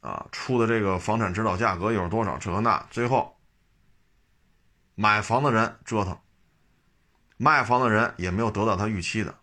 [0.02, 2.38] 啊出的这个房产指导价格又是多少？
[2.38, 3.36] 这那最后，
[4.94, 6.20] 买房的人折腾，
[7.38, 9.34] 卖房的人也没有得到他预期的。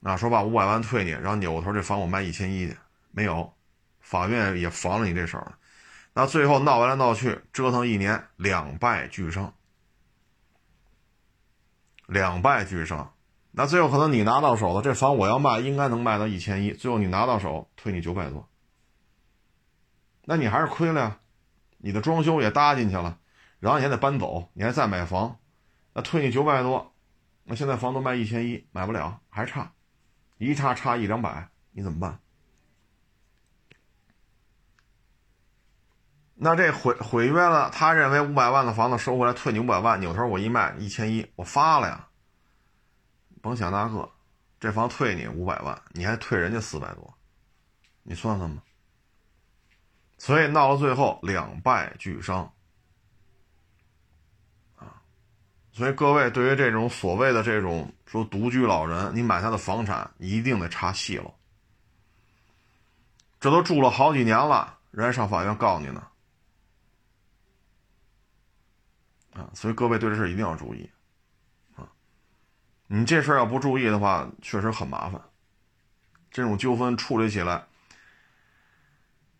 [0.00, 2.76] 那说把五百万退你，然后扭头这房我卖一千一去，
[3.10, 3.52] 没有，
[4.00, 5.40] 法院也防了你这手。
[6.12, 9.52] 那最后闹来闹去，折腾一年，两败俱伤。
[12.06, 13.14] 两败俱伤，
[13.50, 18.48] 那最后可能你拿到手的这房我要卖，应该能卖到一千一，最后你拿到手退你九百多，
[20.24, 21.18] 那你还是亏了呀，
[21.78, 23.18] 你的装修也搭进去了，
[23.58, 25.36] 然后你还得搬走，你还再买房，
[25.94, 26.94] 那退你九百多，
[27.42, 29.72] 那现在房都卖一千一，买不了，还差，
[30.38, 32.18] 一差差一两百，你怎么办？
[36.38, 42.08] 那这毁毁约了，他认为五百万的房子收回来退你五百万，扭头我一卖一千一，我发了呀。
[43.40, 44.12] 甭想那个，
[44.60, 47.16] 这房退你五百万，你还退人家四百多，
[48.02, 48.62] 你算算吧。
[50.18, 52.52] 所以闹到最后两败俱伤，
[54.74, 55.00] 啊，
[55.76, 61.30] 所以各位对于这种所谓的这种说独居老人，你买他的房产一定得查细了，
[63.38, 66.02] 这都住了好几年了，人家上法院告你呢。
[69.34, 70.90] 啊，所以各位对这事一定要注意，
[71.74, 71.86] 啊，
[72.86, 75.20] 你这事要不注意的话，确实很麻烦。
[76.30, 77.62] 这种纠纷处理起来，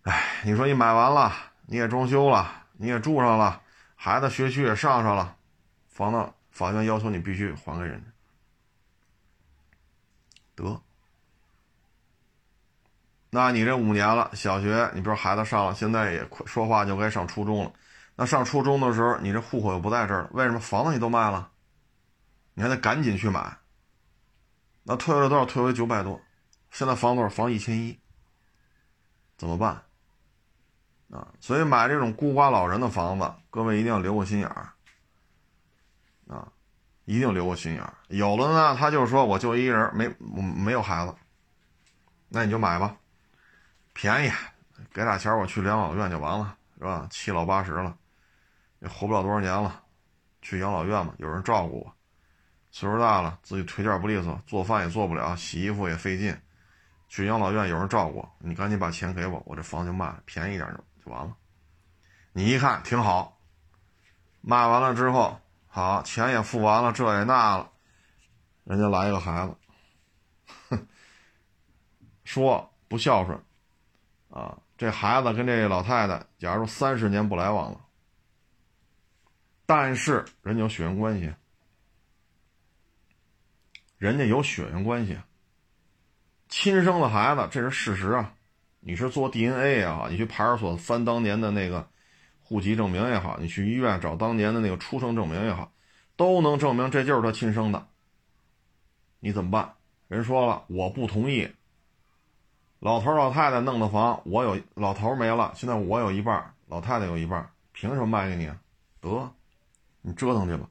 [0.03, 1.32] 哎，你说你买完了，
[1.64, 3.62] 你也装修了，你也住上了，
[3.95, 5.36] 孩子学区也上上了，
[5.97, 8.07] 房子法院要求你必须还给人家，
[10.55, 10.82] 得，
[13.30, 17.72] 那你这五年了，小学，你比如孩子上了，现在也快说话就该上初中了。
[18.14, 21.51] 那上初中的时候，你这户口又不在这儿了，为什么房子你都卖了？
[22.53, 23.57] 你还得赶紧去买。
[24.82, 25.47] 那退回来多少？
[25.47, 26.20] 退回九百多。
[26.72, 27.30] 现在房多少？
[27.30, 27.99] 房一千一。
[29.38, 29.82] 怎么办？
[31.11, 34.76] 啊，所以买这种孤寡老人的房子，各位一定要留个心眼儿。
[37.07, 37.94] 一定留个心眼儿。
[38.09, 41.14] 有的呢，他就说我就一人，没没有孩子，
[42.28, 42.94] 那你就买吧，
[43.94, 44.32] 便宜，
[44.92, 47.07] 给俩钱我去养老院就完了，是吧？
[47.11, 47.96] 七老八十了。
[48.80, 49.82] 也活不了多少年了，
[50.42, 51.94] 去养老院嘛，有人照顾我。
[52.70, 56.36] 岁数大了，自己腿脚不利索，做饭也做不了，洗衣服也费劲。
[57.09, 61.34] 去养老院有人照顾，你赶紧把钱给我，我这房就卖了，便宜点就就完了。
[62.32, 63.40] 你一看挺好，
[64.42, 65.40] 卖完了之后，
[65.77, 67.70] 好钱也付完了，这也那了，
[68.64, 70.87] 人家来一个孩子，
[72.24, 73.39] 说不孝顺，
[74.31, 77.81] 啊，这孩子跟这老太太，假如三十年不来往了。
[79.66, 81.35] 但是人家有血缘关系，
[83.99, 85.18] 人家有血缘关系，
[86.49, 88.33] 亲生的孩子这是事实啊！
[88.81, 91.87] 你是做 DNA 啊，你去派出所翻当年的那个
[92.49, 95.72] 户籍证明也好，你去医院找当年的那个出生证明也好，
[96.14, 97.86] 都能证明这就是他亲生的。
[99.18, 99.74] 你怎么办？
[100.07, 101.51] 人说了，我不同意。
[102.78, 108.49] 老头老太太弄的房，我有老头没了，现在我有一半，老太太有一半，凭什么卖给你？
[109.01, 109.28] 得。
[110.03, 110.68] 你折腾去吧，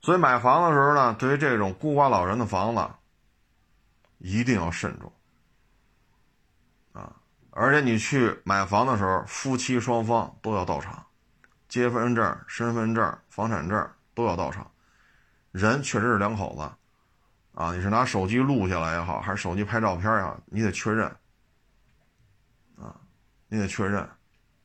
[0.00, 2.84] 所以买房的时候呢，对于这种孤寡老人的房子，
[4.18, 5.12] 一定要慎重！
[7.50, 11.04] 而且你去买房的时候，夫妻双方都要到场，
[11.68, 14.70] 结婚证、身份证、房产证都要到场。
[15.50, 16.62] 人确实是两口子
[17.60, 21.06] 啊，你是拿手机录下来也好，还是手机拍照片也好，你得确认
[22.78, 22.94] 啊，
[23.48, 24.08] 你得确认，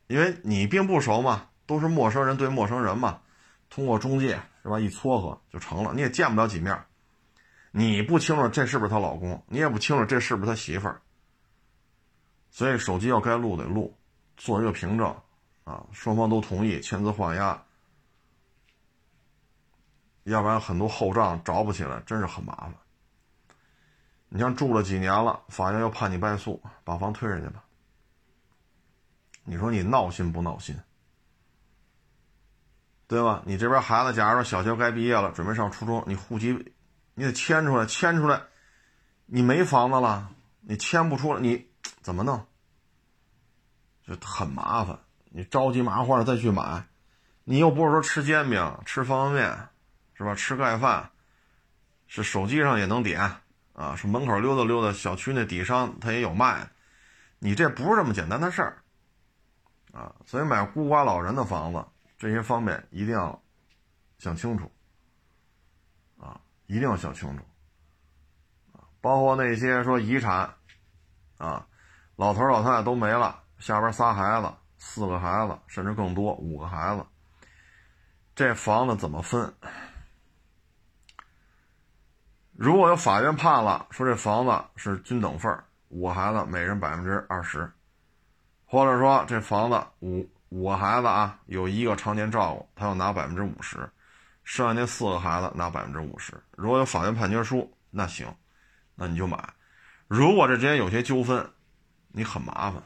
[0.07, 3.19] 因为你并不熟嘛，都是陌生人对陌生人嘛。
[3.67, 4.79] 通过中介是吧？
[4.79, 6.79] 一撮合就成了，你也见不了几面，
[7.71, 11.01] 你不清楚这是不是她老公，你也不清楚这是不是他媳妇儿，
[12.55, 13.93] 所以手机要该录得录，
[14.37, 15.13] 做一个凭证，
[15.65, 17.61] 啊，双方都同意签字画押，
[20.23, 22.73] 要不然很多后账找不起来，真是很麻烦。
[24.29, 27.61] 你像住了几年了，法院又判你败诉，把房退人家吧，
[29.43, 30.79] 你说你闹心不闹心？
[33.05, 33.43] 对吧？
[33.45, 36.73] 你这边孩子，假如说小学该毕业了，准备上初中，你户籍
[37.15, 38.43] 你得迁出来，迁出来，
[39.25, 40.29] 你没房子了，
[40.61, 41.67] 你迁不出来，你
[42.05, 42.45] 怎么弄？
[44.03, 44.99] 就很麻烦，
[45.31, 46.85] 你着急麻花的再去买，
[47.43, 49.69] 你又不是说吃煎饼、吃方便面，
[50.13, 50.35] 是吧？
[50.35, 51.09] 吃盖饭，
[52.05, 53.37] 是手机上也能点
[53.73, 56.69] 啊，是门口溜达溜达，小区那底商他也有卖，
[57.39, 58.83] 你这不是这么简单的事儿
[59.91, 60.13] 啊！
[60.27, 61.83] 所以买孤寡老人的房子。
[62.19, 63.41] 这些方面一定要
[64.19, 64.71] 想清楚
[66.19, 67.43] 啊，一定要想清楚
[68.73, 70.53] 啊，包括那些说遗产
[71.39, 71.67] 啊，
[72.15, 77.05] 老头老太太都没了，下边仨孩子，四个孩子，甚至更多，五个孩子，
[78.35, 79.53] 这房子怎么分？
[82.53, 85.57] 如果有法院判了，说这房子是均等份
[85.89, 87.71] 五个孩子每人百分之二十，
[88.65, 90.29] 或者说这房子五。
[90.49, 93.77] 五个孩子啊，有一个常年照顾，他要拿百分之五十，
[94.45, 96.41] 剩下那四个孩子拿百分之五十。
[96.51, 98.33] 如果有法院判决书，那行，
[98.93, 99.53] 那你就买。
[100.07, 101.45] 如果这之间有些纠纷，
[102.15, 102.81] 你很麻烦。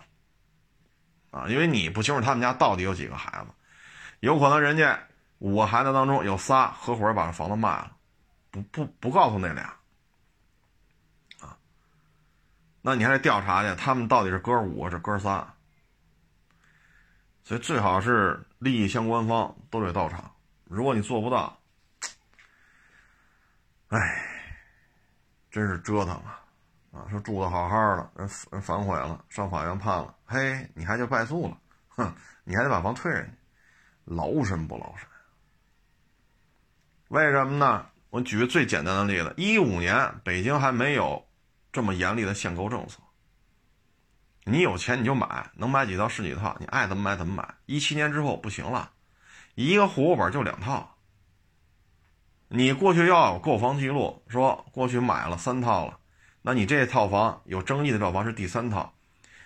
[1.31, 3.51] 啊，因为你不清楚他们家到底有几个孩子，
[4.19, 4.99] 有可能人家
[5.37, 7.95] 五个孩子当中有仨合伙把这房子卖了，
[8.49, 9.63] 不不不告诉那俩，
[11.39, 11.55] 啊，
[12.81, 15.47] 那你还得调查去，他们到底是哥五个是哥仨，
[17.43, 21.61] 所以最好是利益相关方都得到场，如果你做不到，
[23.89, 23.99] 哎，
[25.51, 26.38] 真是折腾啊。
[27.09, 31.57] 说住的好好的，人人反悔了，上法院判了，嘿，你还就败诉了，
[31.89, 33.31] 哼，你还得把房退人家，
[34.15, 35.07] 劳神不劳神？
[37.09, 37.85] 为什么呢？
[38.09, 41.27] 我举个最简单的例子，一五年北京还没有
[41.71, 42.99] 这么严厉的限购政策，
[44.45, 47.55] 你有钱你就买，能买几套是几套，你爱怎么买怎么买。
[47.67, 48.91] 一七年之后不行了，
[49.53, 50.95] 一个户口本就两套，
[52.47, 55.98] 你过去要有购房记录，说过去买了三套了。
[56.49, 58.91] 那你这套房有争议的套房是第三套，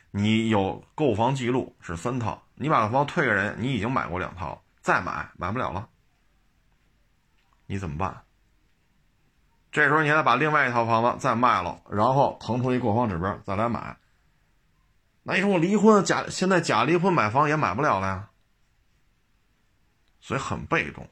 [0.09, 5.89] 你有购房记录是三套，你把房退给人，你已经买过两套，再买买不了了，
[7.65, 8.23] 你怎么办？
[9.69, 13.97] 这时候你还得把另外一套房子再卖了，然后腾出一购房指标再来买。
[15.23, 18.29] 那你说我离婚假现在假离婚买房也买不了了呀，
[20.21, 21.05] 所以很被动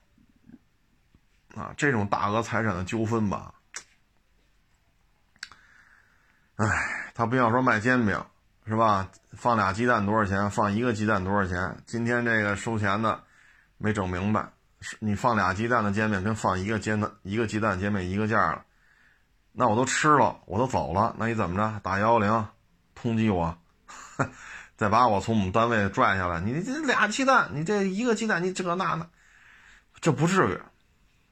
[1.54, 3.56] 啊，这种大额财产的纠纷吧。
[6.62, 8.24] 哎，他不要说卖煎饼，
[8.68, 9.08] 是吧？
[9.34, 10.48] 放俩鸡蛋多少钱？
[10.52, 11.76] 放一个鸡蛋多少钱？
[11.88, 13.24] 今天这个收钱的
[13.80, 14.48] 没整明白，
[14.80, 18.64] 是你放俩鸡蛋的煎饼跟放一个煎的一个鸡蛋煎饼一个价了，
[19.54, 21.80] 那我都吃了，我都走了，那你怎么着？
[21.82, 22.48] 打幺幺零
[22.94, 23.58] 通缉我，
[24.78, 26.40] 再把我从我们单位拽下来。
[26.42, 29.10] 你这俩鸡蛋，你这一个鸡蛋，你这个那的，
[30.00, 30.60] 这不至于，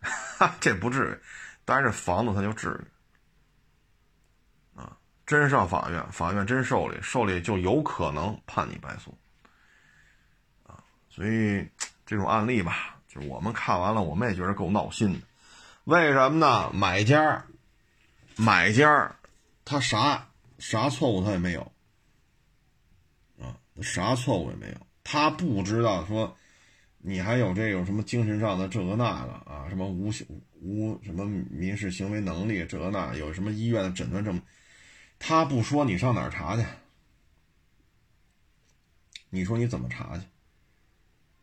[0.59, 1.17] 这不至于，
[1.65, 2.87] 但是房子它就至于。
[5.29, 9.15] 真上法院，法院真受理，受理就有可能判你败诉，
[10.63, 11.63] 啊，所以
[12.03, 15.19] 这种案例吧，就我们看完了，我们也觉得够闹心的。
[15.83, 16.71] 为什么呢？
[16.73, 17.45] 买家，
[18.37, 19.15] 买家，
[19.63, 20.27] 他啥
[20.57, 21.61] 啥错误他也没有，
[23.39, 23.53] 啊，
[23.83, 26.35] 啥错误也没有，他不知道说
[26.97, 30.11] 你还有这有什么精神上的这个那个啊，什么无
[30.59, 34.41] 无什么民事行为能力这个那，有什么医院的诊断证明。
[35.19, 36.65] 他不说，你上哪儿查去？
[39.29, 40.23] 你说你怎么查去？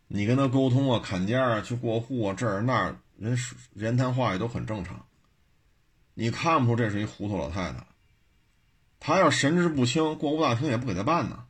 [0.08, 3.38] 你跟他沟通啊，砍价啊，去过户啊，这儿那儿，人
[3.74, 5.04] 言谈话语都很正常。
[6.14, 7.86] 你看不出这是一糊涂老太太。
[8.98, 11.44] 他要神志不清，过户大厅也不给他办呢，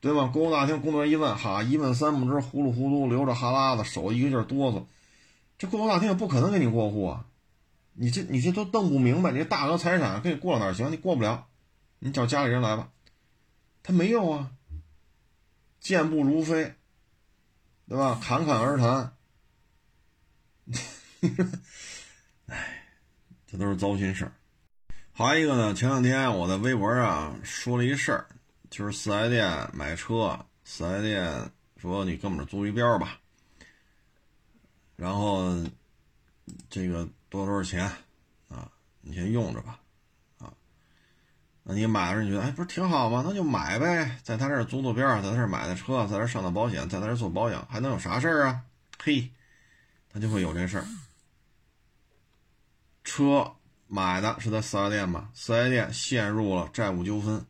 [0.00, 0.26] 对吧？
[0.26, 4.84] 过户大厅工作人员一问，哈，一问三不知，呼噜呼噜流着哈喇子，手一个劲哆嗦，
[5.58, 7.26] 这过户大厅也不可能给你过户啊。
[8.00, 10.88] 你这你这都弄不明白，你这大额财产可以过哪儿行？
[10.92, 11.48] 你过不了，
[11.98, 12.92] 你找家里人来吧。
[13.82, 14.52] 他没有啊，
[15.80, 16.76] 健步如飞，
[17.88, 18.20] 对吧？
[18.22, 19.16] 侃侃而谈。
[22.46, 22.86] 哎，
[23.48, 24.32] 这都是糟心事儿。
[25.12, 28.28] 还有一个呢，前两天我在微博上说了一事儿，
[28.70, 33.18] 就是四 S 店买车，四 S 店说你跟我们租一标吧，
[34.94, 35.66] 然后
[36.70, 37.08] 这个。
[37.28, 37.84] 多多少钱
[38.48, 38.70] 啊？
[39.00, 39.80] 你先用着吧，
[40.38, 40.52] 啊，
[41.62, 43.22] 那你买了，你觉得哎，不是挺好吗？
[43.26, 48.62] 那就买呗，在他这儿租租边，在他这儿买的车，在这儿上的保险，在他这儿做保养，还能有啥事儿啊？
[48.98, 49.30] 嘿，
[50.10, 50.86] 他就会有这事儿。
[53.04, 53.56] 车
[53.86, 55.30] 买的是在四 S 店吧？
[55.32, 57.46] 四 S 店陷入了债务纠纷，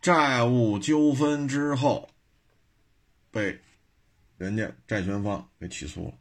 [0.00, 2.08] 债务纠纷之后
[3.30, 3.60] 被
[4.38, 6.14] 人家债权方给起诉了。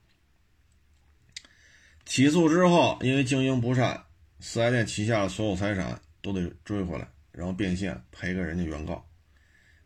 [2.14, 4.06] 起诉之后，因为经营不善，
[4.40, 9.04] 四 S 店旗下的所有财产都得追回来，然后变现赔给人家原告。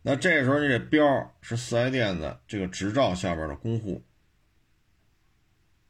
[0.01, 4.03] 那这时候你这标是四 S 店的这个执照下边的公户，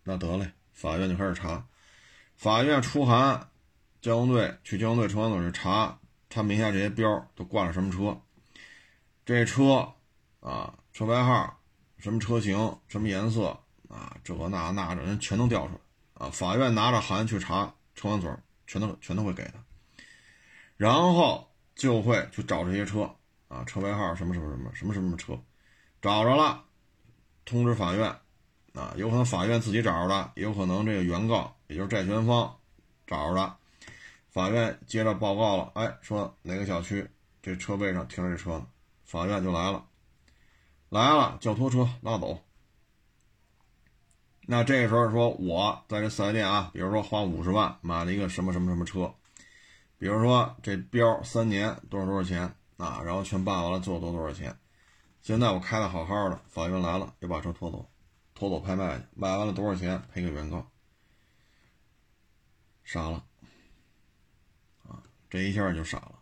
[0.04, 1.66] 那得嘞，法院就开始查，
[2.36, 3.50] 法院出函，
[4.00, 8.16] 交通队去交通队城管所去查他名下这些标都挂了什么车，
[9.26, 9.92] 这车
[10.42, 11.60] 啊车牌号、
[11.98, 13.60] 什么车型、什么颜色
[13.90, 15.80] 啊，这个那那的人全都调出来。
[16.18, 19.64] 啊，法院拿着函去查，城管所全都全都会给他，
[20.76, 23.16] 然后就会去找这些车
[23.48, 25.40] 啊，车牌号什么什么什么什么什么车，
[26.02, 26.64] 找着了，
[27.46, 28.10] 通知法院，
[28.74, 32.58] 啊，有可能法院自己找着的，也有可能这个原告也就是债权方
[33.06, 33.56] 找着的，
[34.32, 37.08] 法院接着报告了，哎，说哪个小区
[37.44, 38.66] 这车位上停着这车呢，
[39.06, 39.86] 法院就来了，
[40.90, 42.44] 来了叫拖车拉走。
[44.50, 49.14] 那这个时候说，我在这四 S 店啊，比如说花五十万买了一个什么什么什么车，
[49.98, 54.58] 比如说这标三年多少多少钱，啊，然后全办完了，最后多多少钱？
[55.22, 57.90] 现在我开的好好的，法院来了，又把车拖走，
[58.34, 60.02] 拖走拍卖去，卖完了多少钱？
[60.14, 60.66] 赔给原告，
[62.86, 63.26] 傻了，
[64.88, 66.14] 啊，这一下就傻了。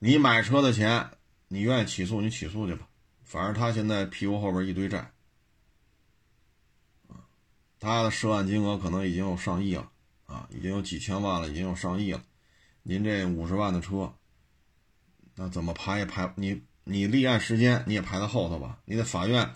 [0.00, 1.10] 你买车的钱，
[1.46, 2.88] 你愿意起诉你起诉去吧，
[3.22, 5.12] 反正他现在屁股后边一堆债，
[7.84, 9.90] 他的涉案金额可能已经有上亿了，
[10.24, 12.22] 啊，已经有几千万了，已经有上亿了。
[12.82, 14.10] 您这五十万的车，
[15.34, 18.78] 那怎么排也排你你立案时间你也排在后头吧？
[18.86, 19.50] 你在法院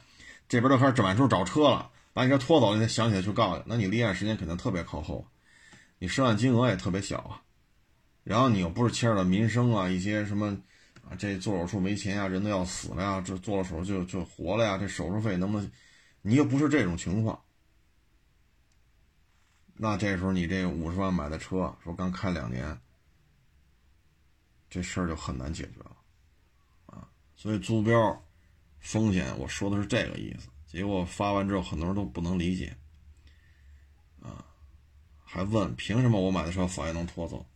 [0.47, 5.27] 这边都开始满处找车了，把你这拖走，你才想起来去告去，那你立案时间肯定特别靠后，
[5.99, 7.41] 你涉案金额也特别小啊。
[8.25, 10.55] 然后你又不是牵扯到民生啊，一些什么
[11.09, 15.71] 啊，这做手术没钱呀，人都要死了呀，这做了手术就就活了呀，这手术费能不能？
[16.21, 17.41] 你又不是这种情况，
[19.81, 22.79] 那这时候你这五十万买的车，说刚开两年，
[24.69, 25.97] 这事儿就很难解决了
[26.87, 27.09] 啊。
[27.37, 28.21] 所以租标
[28.81, 30.49] 风险，我说的是这个意思。
[30.67, 32.77] 结果发完之后，很多人都不能理解
[34.21, 34.45] 啊，
[35.25, 37.47] 还问凭什么我买的车法院能拖走？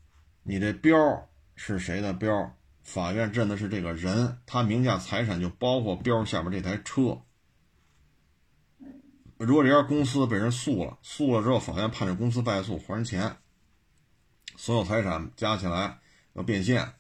[0.45, 2.57] 你这标是谁的标？
[2.83, 7.20] 法院认的是这个人，他名下财产就包括标下面这台车。
[9.45, 13.36] 如果这家公司被人诉了，诉了之后，法院判这公司败诉，还人钱，
[14.57, 15.99] 所有财产加起来
[16.34, 16.93] 要变现，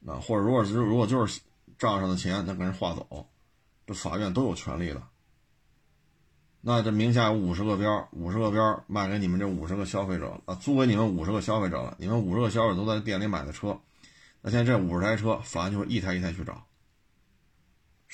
[0.00, 1.40] 那或者如果是如果就是
[1.78, 3.30] 账上的钱，那给人划走，
[3.86, 5.02] 这法院都有权利的。
[6.60, 11.96] 那这名下有五十个标，五十个标卖给你们这五十个消费者啊，租给你们五十个消费者了。
[11.98, 13.78] 你们五十个消费者都在店里买的车，
[14.42, 16.66] 那现在这五十台车，法院就会一台一台去找。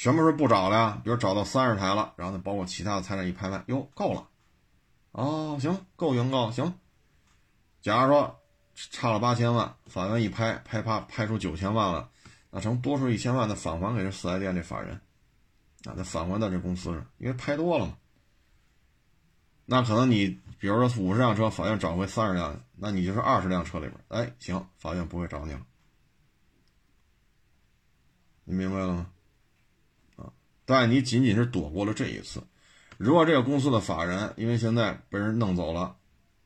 [0.01, 1.01] 什么时候不找了呀？
[1.05, 4.27] 比如找到三十台了，然后呢，包括其他的财产一拍卖，哟，够了，
[5.11, 6.73] 哦，行，够原告行。
[7.83, 8.41] 假如说
[8.75, 12.09] 差了八千万，法院一拍拍啪拍出九千万了，
[12.49, 14.99] 那成多出一千万的返还给这四 S 店这法人，
[15.85, 17.99] 啊，再返还到这公司上，因为拍多了嘛。
[19.67, 20.29] 那可能你，
[20.59, 25.61] 比如说五十辆车，法院找回三十辆，那你就是二十辆车里边，哎，行，法院不会找你了，
[28.45, 29.07] 你明白了吗？
[30.71, 32.41] 但你仅仅是躲过了这一次。
[32.97, 35.97] 如果这个公司的法人因为现在被人弄走了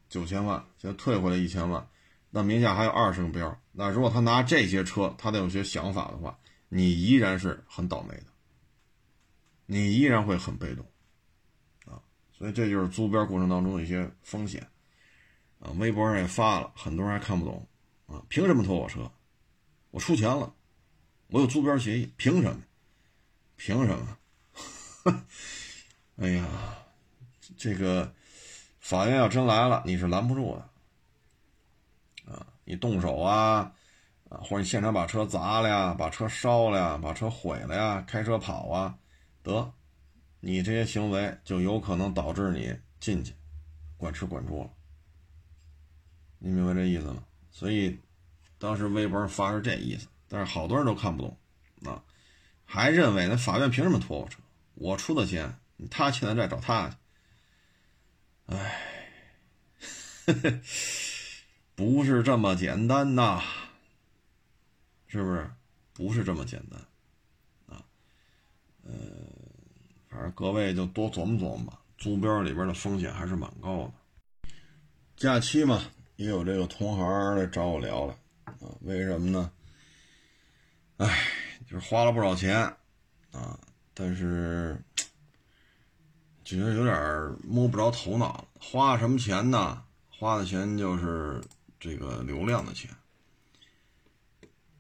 [0.08, 1.86] 九千万，现在退回来一千万，
[2.30, 6.38] 那名下还有二十个标，那如果他拿这些车，他得有些想法的话，
[6.70, 8.24] 你依然是很倒霉的，
[9.66, 10.86] 你依然会很被动。
[11.84, 12.00] 啊
[12.32, 14.66] 所以这就是租标过程当中的一些风险，
[15.58, 17.68] 啊，微博上也发了，很多人还看不懂，
[18.06, 19.12] 啊，凭什么拖我车？
[19.90, 20.54] 我出钱了，
[21.28, 22.62] 我有租标协议，凭什么？
[23.56, 24.18] 凭什么？
[26.16, 26.46] 哎呀，
[27.56, 28.12] 这个
[28.80, 33.72] 法院要真来了，你是拦不住的，啊，你动手啊，
[34.28, 38.98] 啊，或者你现场把车砸了呀，把车烧了呀，把车毁了呀，开车跑啊，
[39.42, 39.72] 得。
[40.46, 43.32] 你这些行为就有可能导致你进去
[43.96, 44.70] 管吃管住了，
[46.38, 47.24] 你明白这意思吗？
[47.50, 47.98] 所以
[48.58, 51.36] 当时微博发是这意思，但是好多人都看不懂
[51.90, 52.04] 啊，
[52.74, 54.40] 还认为那法院凭什么拖我车？
[54.74, 55.56] 我出的钱，
[55.92, 56.96] 他欠的债找他去。
[58.46, 59.06] 哎，
[61.76, 63.40] 不是这么简单呐，
[65.06, 65.48] 是不是？
[65.92, 66.80] 不是这么简单
[67.68, 67.78] 啊，
[68.82, 68.92] 呃。
[70.08, 74.50] 反正各位就多琢磨琢磨吧，租标里边的风险还是蛮高的。
[75.16, 75.84] 假期嘛，
[76.16, 79.52] 也有这个同行来找我聊了啊，为什么呢？
[80.96, 81.28] 哎，
[81.74, 82.60] 是花了不少钱
[83.32, 83.58] 啊，
[83.92, 84.80] 但是
[86.44, 88.46] 觉得有点摸不着头脑。
[88.60, 89.82] 花什么钱呢？
[90.10, 91.42] 花的钱就是
[91.78, 92.90] 这个流量的钱。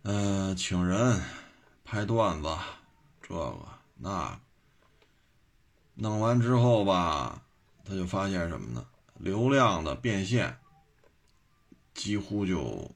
[0.02, 1.20] 嗯，请人
[1.84, 2.48] 拍段子，
[3.20, 3.58] 这个
[3.96, 4.38] 那。
[5.96, 7.42] 弄完之后吧，
[7.84, 8.84] 他就发现什么呢？
[9.14, 10.58] 流量的变现
[11.94, 12.90] 几乎就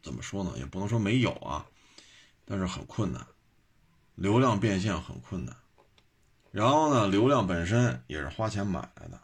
[0.00, 0.52] 怎么说呢？
[0.56, 1.66] 也不能说没有啊，
[2.50, 3.24] 但是很困难。
[4.16, 5.54] 流量变现很困难。
[6.50, 9.20] 然后呢，流量本身也是花钱买来的。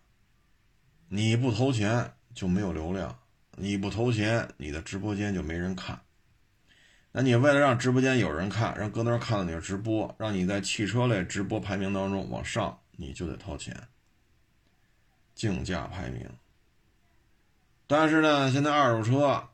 [1.08, 3.18] 你不投钱就没有流量，
[3.56, 6.00] 你不投钱，你的直播间就没人看。
[7.10, 13.88] 那你为了让直播间有人看，让更多人看到你的直播，让你在汽车类直播排名当中往上，你就得掏钱，
[15.34, 16.30] 竞价排名。
[17.88, 19.48] 但是呢，现在二手车，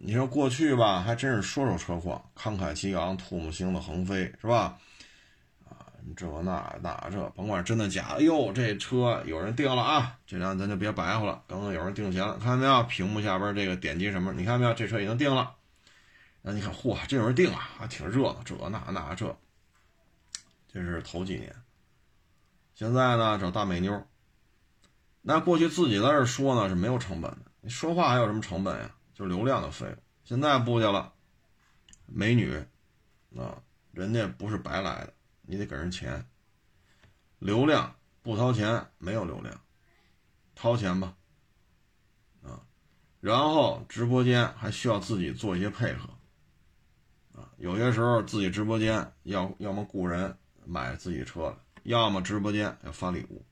[0.00, 4.78] 你说过去吧，还真是说说车况，慷慨激昂，吐沫星子横飞，是吧？
[5.68, 10.16] 啊，这那那这，甭管真的假的，哎呦，这车有人订了啊！
[10.24, 12.82] 这辆咱就别白活了，刚刚有人订钱了，看见没有？
[12.84, 14.32] 屏幕下边这个点击什么？
[14.32, 14.72] 你看没有？
[14.72, 15.56] 这车已经订了。
[16.42, 19.36] 那你看，嚯，这有人订啊，还挺热闹，这那那这，
[20.72, 21.52] 这是头几年。
[22.74, 24.06] 现在呢，找大美妞。
[25.22, 28.88] 那过去自己在这说呢是没有成本的，你说话还有什么成本呀？
[29.18, 29.96] 就是流量的费用。
[30.22, 31.12] 现在不去了，
[32.06, 32.54] 美女，
[33.36, 33.60] 啊，
[33.90, 35.12] 人家不是白来的，
[35.42, 36.24] 你得给人钱。
[37.40, 39.60] 流量不掏钱没有流量，
[40.54, 41.16] 掏钱吧，
[42.44, 42.62] 啊，
[43.20, 46.08] 然后直播间还需要自己做一些配合，
[47.34, 53.44] 啊，有些时候自己直播间要要么雇人买自己车要么直播间要发礼物。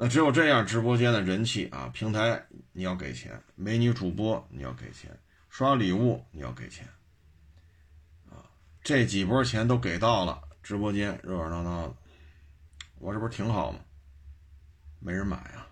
[0.00, 5.10] 那只有这样，直播间的人气啊，平台你要给钱，美女主播你要给钱，
[5.48, 6.86] 刷礼物你要给钱，
[8.30, 8.46] 啊，
[8.80, 11.96] 这几波钱都给到了，直播间热热闹闹的，
[13.00, 13.80] 我这不是挺好吗？
[15.00, 15.66] 没人买啊，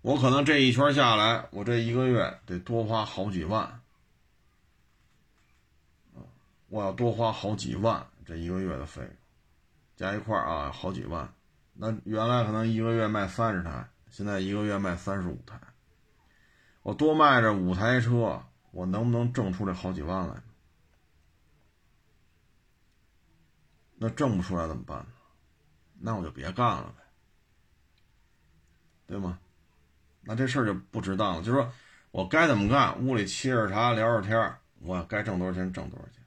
[0.00, 3.80] 我可能这一圈下来，我这一个月得多花好几万，
[6.66, 9.10] 我要多花好几万，这一个月的费用
[9.94, 11.32] 加一块啊，好几万。
[11.74, 15.60] 那原来可能一个月卖三十台，现在一个月卖三十五台。
[16.82, 20.34] 我多卖这五台车，我能不能挣出这好几万来？
[23.96, 25.06] 那挣不出来怎么办呢？
[25.98, 27.02] 那我就别干了呗，
[29.06, 29.38] 对吗？
[30.20, 31.42] 那这事儿就不值当了。
[31.42, 31.72] 就是说
[32.10, 36.22] 我该怎么干，屋里沏着茶聊着天我该挣多少钱挣多少钱。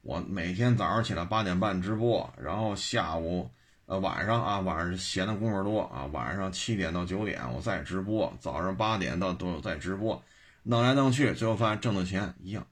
[0.00, 3.50] 我每天早上起来八点半直播，然后下午。
[3.88, 10.22] 呃，晚上啊，晚上闲的功夫多啊，晚上七点到九点我再直播，早上八点到都有在直播，
[10.64, 12.66] 弄来弄去，最后发现挣的钱一样，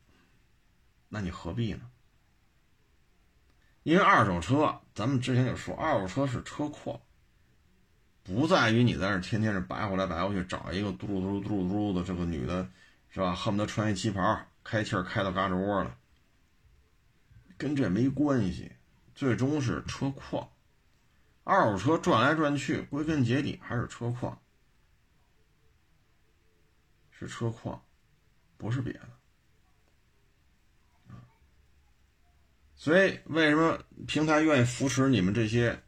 [1.08, 1.80] 那你何必呢？
[3.82, 7.00] 因为二手车，咱们之前就说，二手车是车况，
[8.22, 12.68] 不在于你在这天天是白活来白活去找一个嘟噜嘟噜嘟噜嘟噜的这个女的，
[13.08, 13.34] 是吧？
[13.34, 15.96] 恨不得穿一旗袍，开气儿开到嘎吱窝了，
[17.56, 18.70] 跟这没关系，
[19.14, 20.46] 最终是车况。
[21.48, 24.36] 二手车转来转去，归根结底还是车况，
[27.12, 27.80] 是车况，
[28.56, 29.08] 不是别的。
[32.74, 33.78] 所以为什么
[34.08, 35.80] 平台愿意扶持你们这些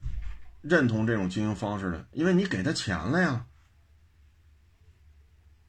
[0.63, 2.07] 认同这种经营方式的？
[2.13, 3.45] 因为你给他钱了呀。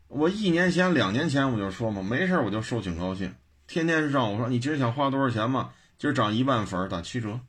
[0.08, 3.34] 我一年前、两年前我就说嘛，没事我就收警高兴，
[3.66, 5.74] 天天让我说你今儿想花多少钱嘛？
[5.98, 7.40] 今儿涨一万粉打七折。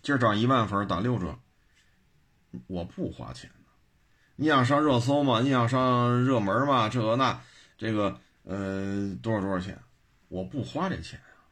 [0.00, 1.38] 今儿涨一万粉打六折，
[2.66, 3.50] 我不花钱
[4.36, 5.40] 你想上热搜吗？
[5.40, 6.88] 你想上热门吗？
[6.88, 7.40] 这个那，
[7.76, 9.78] 这个呃多少多少钱？
[10.28, 11.44] 我不花这钱啊。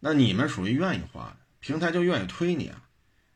[0.00, 2.82] 那你们属于愿意花的，平台就愿意推你啊。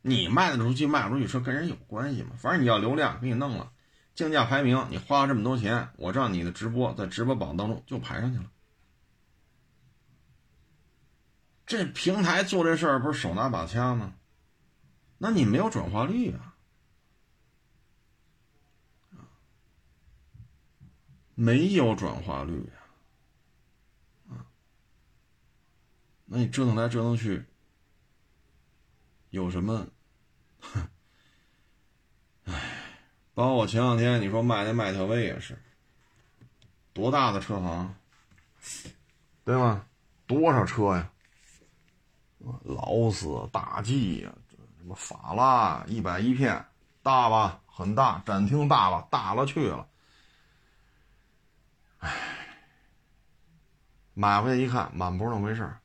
[0.03, 2.31] 你卖得出去卖不出去车跟人有关系吗？
[2.39, 3.71] 反正你要流量，给你弄了，
[4.15, 8.45] 竞价排名，你花了这么多钱，我让你的直播在直播榜当中就排上去了。
[11.69, 14.15] 这平台做这事儿不是手拿把掐吗？
[15.19, 16.55] 那你没有转化率啊，
[21.35, 22.73] 没有转化率呀，
[24.31, 24.47] 啊，
[26.25, 27.45] 那你折腾来折腾去，
[29.31, 29.87] 有什么？
[32.45, 32.53] 唉，
[33.35, 35.61] 包括我前两天你说卖那迈特威也是，
[36.95, 37.95] 多大的车行，
[39.45, 39.85] 对吗？
[40.27, 41.13] 多少车呀？
[42.65, 46.65] 劳斯、大 G 呀，这什么法拉一百一片，
[47.03, 49.87] 大吧，很大，展厅大吧，大了去了。
[51.99, 52.11] 唉，
[54.15, 55.81] 买回去一看，满不是那么回事儿。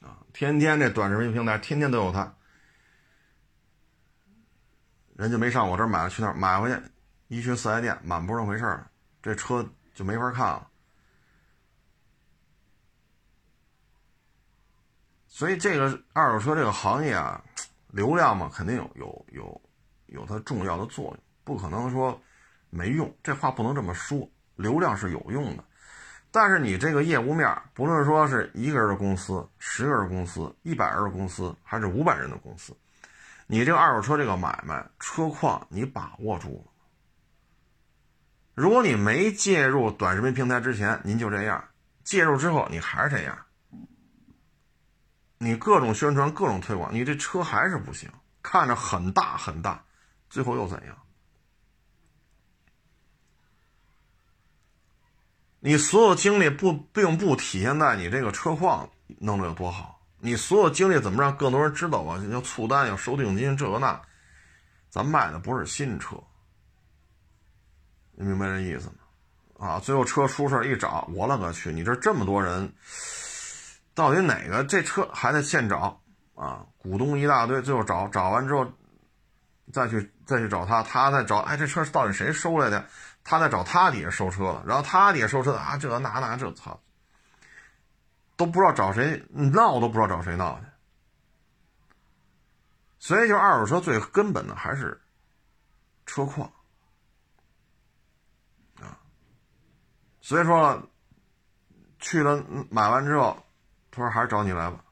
[0.00, 2.34] 啊，天天这短视频平台，天天都有它。
[5.16, 6.80] 人家没上我这儿买，去那儿买回去，
[7.28, 8.90] 一去四 S 店，满不是那么回事儿，
[9.20, 10.67] 这车就没法看了。
[15.38, 17.40] 所以这个二手车这个行业啊，
[17.92, 19.60] 流量嘛，肯定有有有
[20.06, 22.20] 有它重要的作用，不可能说
[22.70, 23.08] 没用。
[23.22, 25.62] 这话不能这么说，流量是有用的。
[26.32, 32.76] 但是你这个业务面，不论说是一个人的公司、十个人公司、一百人的公司，还是五百人的公司，
[33.46, 36.72] 你这个二手车这个买卖车况你把握住了。
[38.56, 41.62] 如果你没介入短视频平台之前，您就这样；
[42.02, 43.38] 介入之后，你还是这样。
[45.38, 48.10] 你各种宣传，各种推广，你这车还是不行，
[48.42, 49.84] 看着很大很大，
[50.28, 50.96] 最后又怎样？
[55.60, 62.22] 你所有精力不并不体现在你这个车况弄得有多好，你所有精力怎么让更多人知道啊？
[62.30, 64.00] 要促单，要收定金，这个那，
[64.88, 66.16] 咱卖的不是新车，
[68.12, 69.66] 你明白这意思吗？
[69.66, 71.72] 啊，最后车出事一找，我勒个去！
[71.72, 72.72] 你这这么多人，
[73.98, 76.00] 到底哪个这车还得现找
[76.36, 76.64] 啊？
[76.76, 78.64] 股东一大堆，最后找找完之后，
[79.72, 82.86] 再去再去找他，他再找，哎，这车到底谁收来的？
[83.24, 86.80] 他再找他底下收车的，然后他底下收车的啊，这那那这操，
[88.36, 90.66] 都不知道找谁闹，都不知道找谁闹去。
[93.00, 95.02] 所以，就二手车最根本的还是
[96.06, 96.48] 车况
[98.80, 98.94] 啊。
[100.20, 100.80] 所以说，
[101.98, 102.40] 去了
[102.70, 103.36] 买完之后，
[103.98, 104.84] 他说还是找你来吧，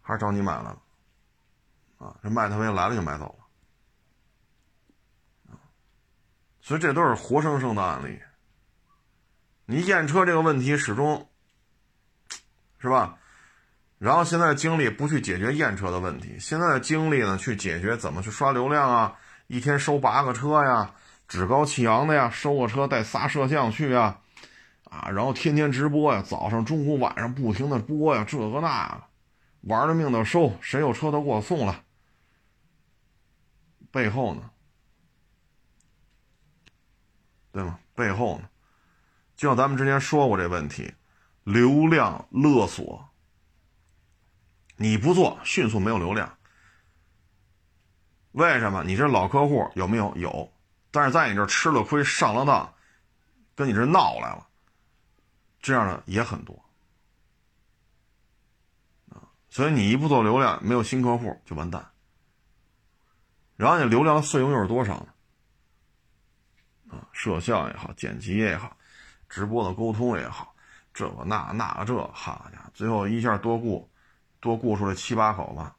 [0.00, 0.80] 还是找你买了，
[1.98, 5.54] 啊，这卖他没来了就买走了，
[6.62, 8.18] 所以这都是活生生的案例。
[9.66, 11.28] 你验车这个问题始终，
[12.78, 13.18] 是吧？
[13.98, 20.94] 然后现在精力不去解决验车的问题，现在的精力呢去解决怎么去刷流量啊，一天收八个车呀。
[21.26, 24.22] 趾高气扬的呀，收个车带仨摄像去啊，
[24.90, 29.04] 啊，然后天天直播呀，早上、中午、晚上不停的播呀，这个那个，
[29.62, 31.84] 玩了命的收，谁有车都给我送了。
[33.90, 34.50] 背后呢，
[37.52, 37.78] 对吗？
[37.94, 38.48] 背后呢，
[39.36, 40.92] 就像咱们之前说过这问题，
[41.44, 43.08] 流量勒索，
[44.76, 46.38] 你不做，迅速没有流量。
[48.32, 48.84] 为什么？
[48.84, 50.14] 你这老客户有没有？
[50.16, 50.52] 有。
[50.90, 52.74] 但是在你这吃了亏、上了当，
[53.54, 54.47] 跟你这闹来了，
[55.68, 56.64] 这样的也很多
[59.10, 59.20] 啊。
[59.50, 61.86] 所以你一不做流量，没有新客户就完蛋。
[63.56, 65.08] 然后你流量的费用又是多少呢？
[66.88, 68.74] 啊，摄像也好，剪辑也好，
[69.28, 70.56] 直播的沟通也好，
[70.94, 73.90] 这个那那个这，好家伙，最后一下多雇
[74.40, 75.70] 多雇出来七八口子，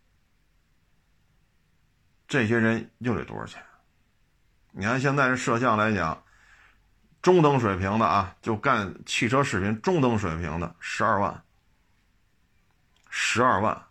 [2.28, 3.66] 这些人又得多少钱？
[4.72, 6.24] 你看现在这摄像来讲，
[7.22, 11.44] 中等水平的啊，就干汽车视频中等水平的十二万，
[13.10, 13.86] 十二万，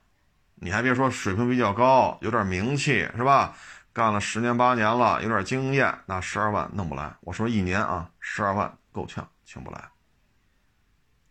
[0.55, 3.55] 你还别说水平比较高，有点名气是吧？
[3.93, 7.13] 干了十年八年了，有点经验，那十二万弄不来。
[7.21, 9.89] 我说一年啊，十二万够呛，请不来，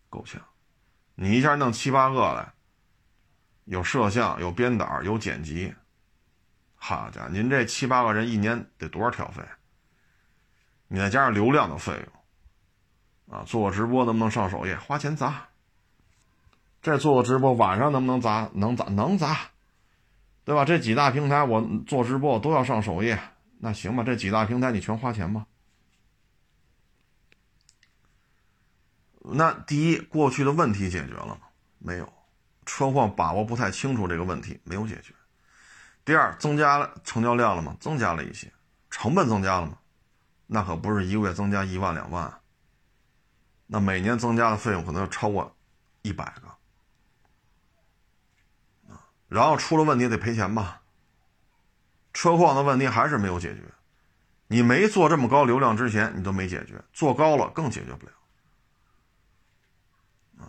[0.09, 0.41] 够呛。
[1.15, 2.53] 你一下弄七八个来，
[3.65, 5.73] 有摄像，有编导，有剪辑。
[6.75, 9.41] 好家伙，您这七八个人一年得多少挑费？
[10.87, 11.93] 你再加上流量的费
[13.27, 14.75] 用，啊，做个直播能不能上首页？
[14.75, 15.47] 花钱砸。
[16.81, 18.49] 这做个直播晚上能不能砸？
[18.53, 19.37] 能砸能砸，
[20.45, 20.63] 对吧？
[20.63, 23.19] 这几大平台我做直播都要上首页，
[23.59, 24.03] 那行吧？
[24.03, 25.45] 这几大平台你全花钱吧。
[29.29, 31.39] 那第一，过去的问题解决了吗？
[31.79, 32.13] 没有，
[32.65, 35.13] 车况把握不太清楚这个问题没有解决。
[36.05, 37.75] 第二，增加了成交量了吗？
[37.81, 38.49] 增加了一些，
[38.89, 39.77] 成本增加了吗？
[40.47, 42.33] 那可不是一个月增加一万两万，
[43.67, 45.55] 那每年增加的费用可能要超过
[46.01, 46.47] 一百个
[49.27, 50.81] 然后出了问题得赔钱吧？
[52.13, 53.61] 车况的问题还是没有解决，
[54.47, 58.11] 你没做这么高流量之前，你都没解决，做高了更解决不了。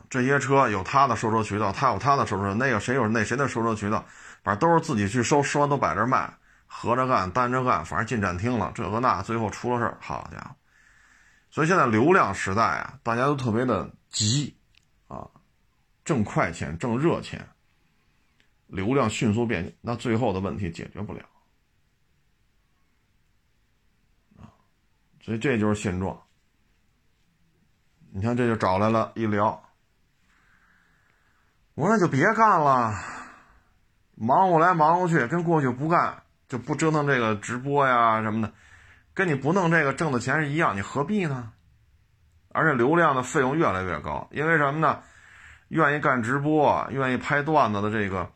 [0.08, 4.04] 这些车有他的收车渠道，他有他的收车，那个谁有那谁的收车渠道。
[4.44, 6.32] 反正都是自己去收，收完都摆这卖，
[6.68, 10.54] 合着干，单着干，反正进展厅了，这个那，最后出了事，好家伙！
[11.50, 14.54] 所以现在流量时代啊，大家都特别的急
[15.08, 15.28] 啊，
[16.04, 17.48] 挣快钱，挣热钱，
[18.66, 21.24] 流量迅速变，那最后的问题解决不了
[24.36, 24.52] 啊，
[25.24, 26.22] 所以这就是现状。
[28.10, 29.62] 你看，这就找来了，一聊，
[31.74, 32.94] 我说那就别干了。
[34.14, 38.52] 忙活来忙活去，跟过去不干就不折腾这个直播呀什么的，
[39.14, 41.52] 跟你不弄这个挣的钱是一样，你何必呢？
[42.50, 45.02] 而且流量的费用越来越高，因为什么呢？
[45.68, 48.30] 愿意干直播、愿意拍段子的这个，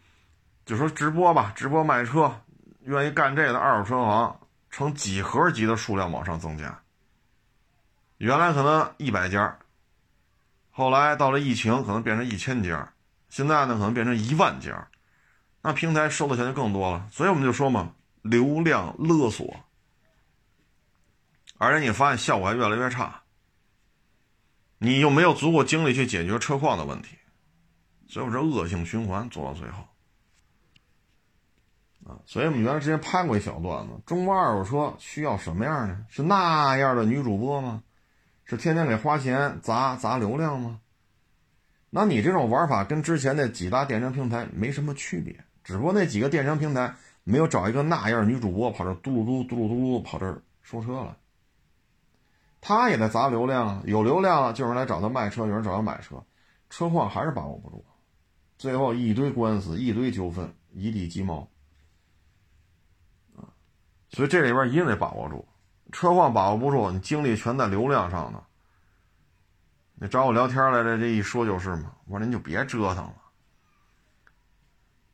[0.66, 2.30] 就说直播吧，直播卖车，
[2.82, 4.36] 愿意干这个的二手车行
[4.70, 6.78] 呈几何级的数量往上增加。
[8.18, 9.56] 原来可能一百家，
[10.70, 12.92] 后来到了疫情，可能变成一千家，
[13.30, 14.88] 现在呢可能变成一万家。
[15.62, 19.54] 那平台收的钱就更多了，所以我们就说嘛，流量勒索，
[21.58, 23.22] 而且你发现效果还越来越差，
[24.78, 27.16] 你又没有足够精力去解决车况的问题，
[28.08, 29.88] 所以我说恶性循环做到最后，
[32.06, 36.04] 啊，所以我们原来之前拍过一小段子，中国二手车需要什么样的？
[36.08, 37.82] 是那样的女主播吗？
[38.44, 40.80] 是天天给花钱砸砸流量吗？
[41.90, 45.44] 那你这种玩法跟之前那几大电商平台没什么区别。
[45.62, 51.16] 只不过那几个电商平台没有找一个那样女主播跑这嘟噜嘟嘟噜嘟噜跑这收车了，
[52.60, 56.22] 他也在砸流量啊，有流量了，就有人来找他卖车，有人找他买车，
[56.70, 57.84] 车况还是把握不住，
[58.58, 61.48] 最后一堆官司，一堆纠纷，一地鸡毛！
[64.10, 65.46] 所以这里边一定得把握住，
[65.90, 68.42] 车况把握不住，你精力全在流量上呢。
[69.94, 73.21] 你找我聊天来着，这一说就是嘛，我说您就别折腾了，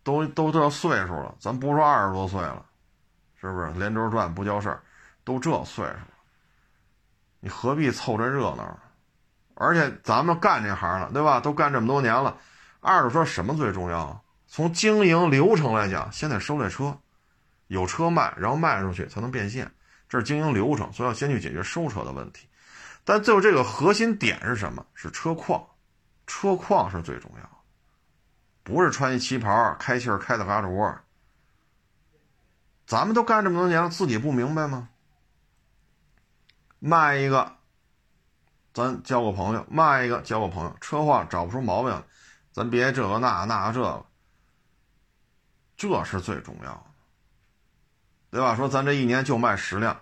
[0.03, 2.65] 都都这岁数了，咱不说二十多岁了，
[3.41, 4.83] 是不是连轴转不叫事儿，
[5.25, 6.09] 都这岁数了。
[7.41, 8.79] 你何必凑这热闹？
[9.55, 11.41] 而且咱们干这行了，对吧？
[11.41, 12.37] 都干这么多年了。
[12.81, 14.23] 二手车什么最重要？
[14.47, 16.97] 从经营流程来讲，先得收这车，
[17.67, 19.71] 有车卖，然后卖出去才能变现，
[20.09, 22.49] 这是经营流程，所以要先去解决收车的问题。
[23.05, 24.87] 但最后这个核心点是什么？
[24.95, 25.65] 是车况，
[26.27, 27.58] 车况是最重要，
[28.69, 30.95] 不是穿一旗袍开气儿开的嘎吱窝。
[32.87, 34.91] 咱们都干这么多年了，自己不明白吗？
[36.79, 37.57] 卖一个，
[38.75, 40.77] 咱交个朋友；卖一个，交个朋友。
[40.83, 42.05] 车况找不出毛病，
[42.53, 44.05] 咱别这个那那这个，
[45.75, 46.85] 这是最重要的，
[48.31, 48.55] 对吧？
[48.55, 49.99] 说咱这一年就卖十辆，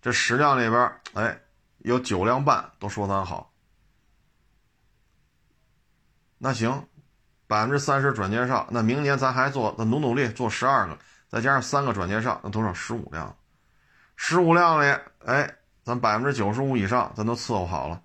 [0.00, 1.42] 这十辆里边，哎，
[1.78, 3.52] 有九辆半都说咱好，
[6.38, 6.88] 那行，
[7.52, 10.96] 百分之三十转介绍，那明年咱还做，那努努力做十二个，
[11.28, 12.72] 再加上三个转介绍，那多少？
[12.72, 13.36] 十五辆，
[14.16, 14.96] 十五辆里，
[15.26, 15.54] 哎。
[15.84, 18.00] 咱百分之九十五以上，咱都伺候好了，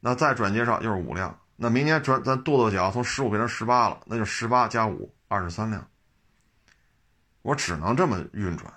[0.00, 5.86] 那再转介绍又是五辆，那明年转咱跺跺脚，从十五变成十八了，那就十八加五，二十三辆。
[7.42, 8.68] 我只能这么运转，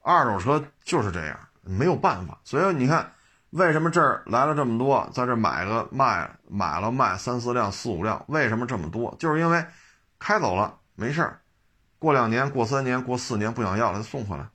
[0.00, 2.40] 二手车就是这样，没有办法。
[2.44, 3.12] 所以你看，
[3.52, 9.14] 为什么这儿来了这么多，在这买个卖，买了卖三四辆、四五辆，为什么这么多？
[9.18, 9.64] 就是因为
[10.18, 11.40] 开走了没事儿，
[11.98, 14.46] 过两年、过三年、过四年不想要了，再送回来。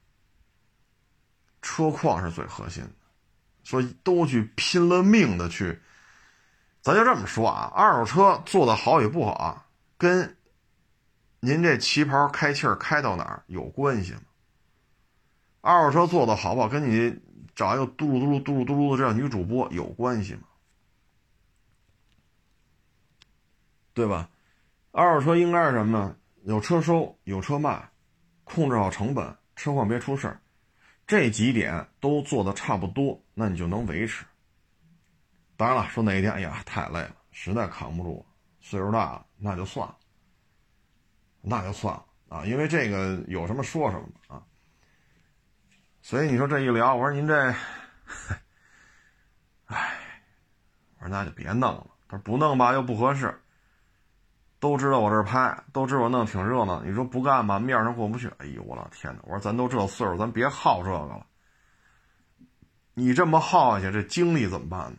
[1.62, 2.90] 车况是最核心的。
[3.64, 5.78] 所以都去拼了命的去，
[6.82, 9.66] 咱就这么说啊，二手车做的好与不好啊，
[9.98, 10.38] 跟
[11.42, 14.22] 您这旗袍开气儿开到哪儿有关系吗？
[15.60, 17.20] 二手车做的好不好，跟你
[17.58, 20.42] 找一个嘟噜嘟噜嘟噜嘟噜的这样女主播有关系吗？
[23.96, 24.30] 对吧？
[24.92, 26.16] 二手车应该是什么呢？
[26.44, 27.90] 有车收，有车卖，
[28.44, 30.40] 控制好成本，车况别出事儿。
[31.08, 34.24] 这几点都做的差不多，那你就能维持。
[35.56, 38.24] 当然了，说哪一天，哎呀，太累了，实在扛不住，
[38.62, 39.98] 岁数大了，那就算了，
[41.42, 44.46] 那就算了啊，因为这个有什么说什么啊。
[46.08, 47.54] 所以你说这一聊，我说您这，
[49.66, 50.00] 哎，
[51.00, 51.86] 我说那就别弄了。
[52.08, 53.38] 他说不弄吧又不合适。
[54.58, 56.82] 都知道我这拍，都知道我弄挺热闹。
[56.82, 58.32] 你说不干吧，面上过不去。
[58.38, 59.20] 哎呦，我老天哪！
[59.24, 61.28] 我说咱都这岁数，咱别耗这个了。
[62.94, 64.98] 你这么耗下去，这精力怎么办呢？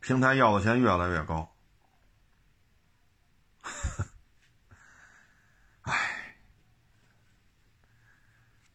[0.00, 1.48] 平台要的钱越来越高。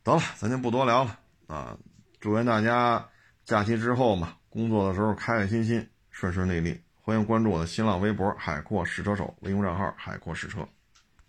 [0.03, 1.17] 得了，咱就不多聊了
[1.47, 1.77] 啊！
[2.19, 3.07] 祝愿大家
[3.45, 6.81] 假期之后嘛，工作的时候开开心心，顺顺利利。
[7.01, 10.67] 欢迎关注我的新浪微博“海阔试车手”微信账号“海阔试车”。